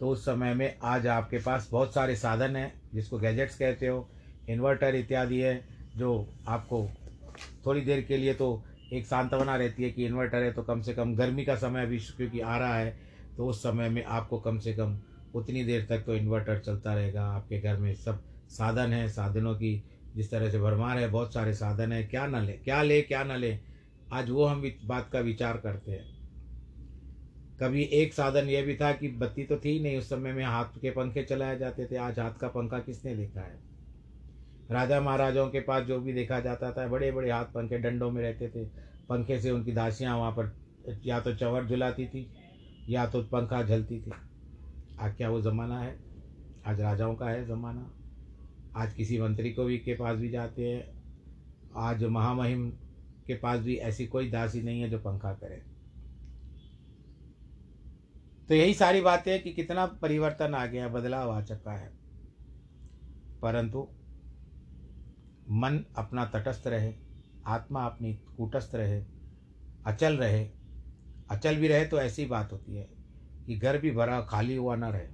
तो 0.00 0.08
उस 0.08 0.24
समय 0.24 0.54
में 0.54 0.78
आज 0.82 1.06
आपके 1.06 1.38
पास 1.38 1.68
बहुत 1.72 1.94
सारे 1.94 2.16
साधन 2.16 2.56
हैं, 2.56 2.72
जिसको 2.94 3.18
गैजेट्स 3.18 3.58
कहते 3.58 3.86
हो, 3.86 4.08
इन्वर्टर 4.48 4.94
इत्यादि 4.94 5.40
है, 5.40 5.64
जो 5.96 6.26
आपको 6.48 6.88
थोड़ी 7.66 7.80
देर 7.80 8.02
के 8.02 8.16
लिए 8.16 8.34
तो 8.34 8.64
एक 8.92 9.06
सांत्वना 9.06 9.56
रहती 9.56 9.82
है 9.82 9.90
कि 9.90 10.04
इन्वर्टर 10.06 10.42
है 10.42 10.52
तो 10.52 10.62
कम 10.62 10.80
से 10.80 10.92
कम 10.94 11.14
गर्मी 11.14 11.44
का 11.44 11.54
समय 11.56 11.82
अभी 11.82 11.98
क्योंकि 11.98 12.40
आ 12.40 12.56
रहा 12.58 12.76
है 12.76 12.96
तो 13.36 13.46
उस 13.46 13.62
समय 13.62 13.88
में 13.88 14.04
आपको 14.04 14.38
कम 14.38 14.58
से 14.58 14.72
कम 14.72 14.98
उतनी 15.34 15.64
देर 15.64 15.86
तक 15.90 16.04
तो 16.06 16.14
इन्वर्टर 16.14 16.58
चलता 16.58 16.94
रहेगा। 16.94 17.24
आपके 17.26 17.60
घर 17.60 17.76
में 17.76 17.94
सब 17.94 18.22
साधन 18.50 18.92
है, 18.92 19.08
साधनों 19.08 19.54
की 19.54 19.82
जिस 20.16 20.30
तरह 20.30 20.50
से 20.50 20.58
भरमार 20.58 20.98
है, 20.98 21.08
बहुत 21.08 21.34
सारे 21.34 21.54
साधन 21.54 21.92
है। 21.92 22.02
क्या 22.04 22.26
ना 22.26 22.40
ले, 22.40 22.52
क्या 22.54 22.82
ले, 22.82 23.00
क्या 23.02 23.22
ना 23.24 23.36
ले, 23.36 23.58
आज 24.12 24.30
वो 24.30 24.44
हम 24.44 24.62
बात 24.84 25.10
का 25.12 25.20
विचार 25.20 25.56
करते 25.56 25.92
हैं। 25.92 26.16
कभी 27.60 27.82
एक 27.82 28.14
साधन 28.14 28.48
ये 28.48 28.62
भी 28.62 28.74
था 28.74 28.92
कि 28.92 29.08
बत्ती 29.08 29.44
तो 29.44 29.56
थी 29.56 29.78
नहीं, 29.80 29.98
उस 29.98 30.08
समय 30.08 30.32
में 30.32 30.44
हाथ 30.44 30.80
के 30.80 30.90
पंखे 30.90 31.22
चलाए 31.22 31.58
जाते 31.58 31.86
थे, 31.86 31.96
आज 31.96 32.18
हाथ 32.18 32.38
का 32.40 32.48
पंखा 32.48 32.78
किसने 32.78 33.14
देखा 33.16 33.40
है 33.40 33.67
राजा 34.70 35.00
महाराजाओं 35.00 35.50
के 35.50 35.60
पास 35.60 35.82
जो 35.82 36.00
भी 36.00 36.12
देखा 36.12 36.40
जाता 36.40 36.72
था 36.72 36.86
बड़े 36.88 37.12
बड़े 37.12 37.30
हाथ 37.30 37.44
पंखे 37.44 37.78
डंडों 37.78 38.10
में 38.10 38.22
रहते 38.22 38.48
थे। 38.48 38.64
पंखे 39.08 39.40
से 39.40 39.50
उनकी 39.50 39.72
दासियाँ 39.72 40.18
वहाँ 40.18 40.32
पर 40.32 40.56
या 41.04 41.20
तो 41.20 41.34
चवर 41.34 41.66
झुलाती 41.66 42.06
थी, 42.06 42.32
या 42.88 43.06
तो 43.06 43.22
पंखा 43.22 43.62
झलती 43.62 44.00
थी। 44.00 44.12
आज 45.00 45.16
क्या 45.16 45.30
वो 45.30 45.40
ज़माना 45.40 45.80
है? 45.80 45.98
आज 46.66 46.80
राजाओं 46.80 47.14
का 47.14 47.26
है 47.26 47.46
ज़माना। 47.46 47.90
आज 48.76 48.94
किसी 48.94 49.20
मंत्री 49.20 49.52
को 49.52 49.64
भी 49.64 49.78
के 49.78 49.94
पास 49.94 50.18
भी 50.18 50.30
जाते 50.30 50.68
हैं। 50.68 51.02
आज 51.76 52.04
महामहिम 52.04 52.70
के 53.26 53.34
पास 53.34 53.60
भी 53.60 53.76
ऐसी 53.76 54.06
कोई 54.06 54.30
दासी 54.30 54.62
नहीं 54.62 54.80
है 54.80 54.90
जो 54.90 54.98
पंखा 54.98 55.32
करे। 55.32 55.62
तो 58.48 58.54
यही 58.54 58.74
सारी 58.74 59.00
बातें 59.00 59.42
कि 59.42 59.52
कितना 59.52 59.86
परिवर्तन 59.86 60.54
आ 60.54 60.66
गया, 60.66 60.88
बदलाव 60.88 61.30
आ 61.30 61.42
चुका 61.42 61.72
है। 61.72 61.92
परंतु 63.42 63.88
मन 65.50 65.84
अपना 65.96 66.24
तटस्थ 66.24 66.66
रहे, 66.66 66.94
आत्मा 67.46 67.84
अपनी 67.84 68.14
कूटस्थ 68.14 68.74
रहे, 68.74 69.04
अचल 69.86 70.16
रहे। 70.16 70.48
अचल 71.30 71.56
भी 71.56 71.68
रहे 71.68 71.86
तो 71.86 72.00
ऐसी 72.00 72.26
बात 72.26 72.52
होती 72.52 72.76
है 72.76 72.88
कि 73.46 73.56
घर 73.56 73.78
भी 73.78 73.90
भरा 73.90 74.20
खाली 74.20 74.56
हुआ 74.56 74.76
ना 74.76 74.88
रहे। 74.88 75.08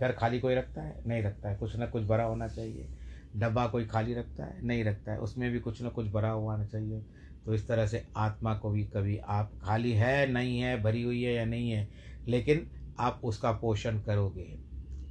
घर 0.00 0.12
खाली 0.12 0.40
कोई 0.40 0.54
रखता 0.54 0.82
है? 0.82 1.08
नहीं 1.08 1.22
रखता 1.22 1.48
है। 1.48 1.56
कुछ 1.56 1.76
ना 1.76 1.86
कुछ 1.86 2.02
भरा 2.02 2.24
होना 2.24 2.48
चाहिए। 2.48 2.88
डब्बा 3.36 3.66
कोई 3.66 3.86
खाली 3.86 4.14
रखता 4.14 4.44
है? 4.44 4.66
नहीं 4.66 4.84
रखता 4.84 5.12
है। 5.12 5.18
उसमें 5.18 5.50
भी 5.50 5.60
कुछ 5.60 5.82
ना 5.82 5.88
कुछ 5.88 6.06
भरा 6.06 6.30
हुआ 6.30 6.64
चाहिए। 6.64 7.06
तो 7.44 7.54
इस 7.54 7.68
तरह 7.68 7.86
से 7.86 8.06
आत्मा 8.16 8.54
को 8.54 8.70
भी 8.70 8.84
कभी 8.84 9.18
आप 9.18 9.52
खाली 9.62 9.92
है, 9.92 10.32
नहीं 10.32 10.60
है, 10.60 10.82
भरी 10.82 11.02
हुई 11.02 11.22
है 11.22 11.34
या 11.34 11.44
नहीं 11.44 11.70
है, 11.70 11.88
लेकिन 12.26 12.70
आप 12.98 13.20
उसका 13.24 13.52
पोषण 13.52 14.00
करोगे। 14.00 14.58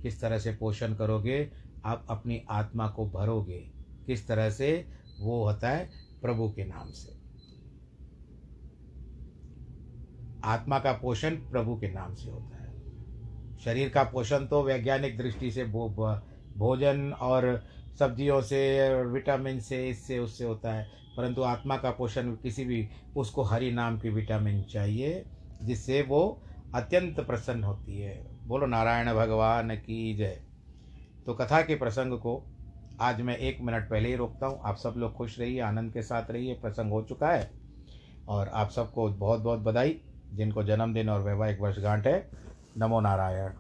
किस 0.02 0.22
तरह 0.22 0.40
से 0.40 0.56
पोषण 0.56 0.94
करोगे? 0.94 1.52
आप 1.86 2.06
अपनी 2.10 2.46
आत्मा 2.50 2.88
को 2.88 3.10
भरोगे। 3.10 3.75
किस 4.06 4.28
तरह 4.28 4.50
से 4.50 4.86
वो 5.20 5.46
होता 5.46 5.70
है? 5.70 5.90
प्रभु 6.22 6.50
के 6.50 6.66
नाम 6.66 6.92
से। 6.92 7.26
आत्मा 10.44 10.80
का 10.80 10.92
पोषण 10.92 11.36
प्रभु 11.36 11.76
के 11.76 11.92
नाम 11.92 12.16
से 12.16 12.30
होता 12.30 12.64
है। 12.64 12.66
शरीर 13.58 13.90
का 13.90 14.04
पोषण 14.04 14.46
तो 14.46 14.64
वैज्ञानिक 14.64 15.18
दृष्टि 15.18 15.52
से 15.52 15.66
भो, 15.66 15.90
भोजन 16.58 17.12
और 17.12 17.66
सब्जियों 18.00 18.42
से 18.42 18.94
विटामिन 19.04 19.60
से 19.60 19.90
इससे 19.90 20.20
उससे 20.20 20.46
होता 20.46 20.74
है। 20.74 20.92
परंतु 21.18 21.42
आत्मा 21.42 21.78
का 21.78 21.92
पोषण 21.92 22.36
किसी 22.36 22.66
भी 22.66 22.90
उसको 23.16 23.44
हरि 23.44 23.72
नाम 23.72 24.00
की 24.00 24.10
विटामिन 24.10 24.64
चाहिए 24.64 25.26
जिससे 25.64 26.02
वो 26.02 26.42
अत्यंत 26.76 27.20
प्रसन्न 27.20 27.64
होती 27.64 28.02
है। 28.02 28.28
बोलो 28.48 28.66
नारायण 28.66 29.14
भगवान 29.14 29.76
की 29.76 30.16
जय। 30.16 30.42
तो 31.26 31.34
कथा 31.34 31.62
के 31.62 31.76
प्रसंग 31.76 32.20
को 32.20 32.55
आज 33.02 33.22
मैं 33.22 33.38
एक 33.38 33.58
मिनट 33.62 33.90
पहले 33.90 34.10
ही 34.10 34.16
रोकता 34.16 34.48
हूँ। 34.48 34.60
आप 34.66 34.76
सब 34.76 34.94
लोग 34.98 35.14
खुश 35.14 35.40
रहिए, 35.40 35.60
आनंद 35.60 35.94
के 35.94 36.02
साथ 36.02 36.32
रहिए, 36.32 36.54
प्रसंग 36.54 36.92
हो 36.92 37.02
चुका 37.02 37.30
है। 37.30 37.52
और 38.28 38.48
आप 38.48 38.70
सबको 38.70 39.10
बहुत 39.10 39.40
बहुत 39.40 39.60
बधाई, 39.60 40.02
जिनको 40.34 40.64
जन्मदिन 40.64 41.10
और 41.10 41.22
वैवाहिक 41.22 41.62
वर्षगांठ 41.62 42.08
है। 42.08 42.30
नमो 42.78 43.02
नारायण। 43.02 43.52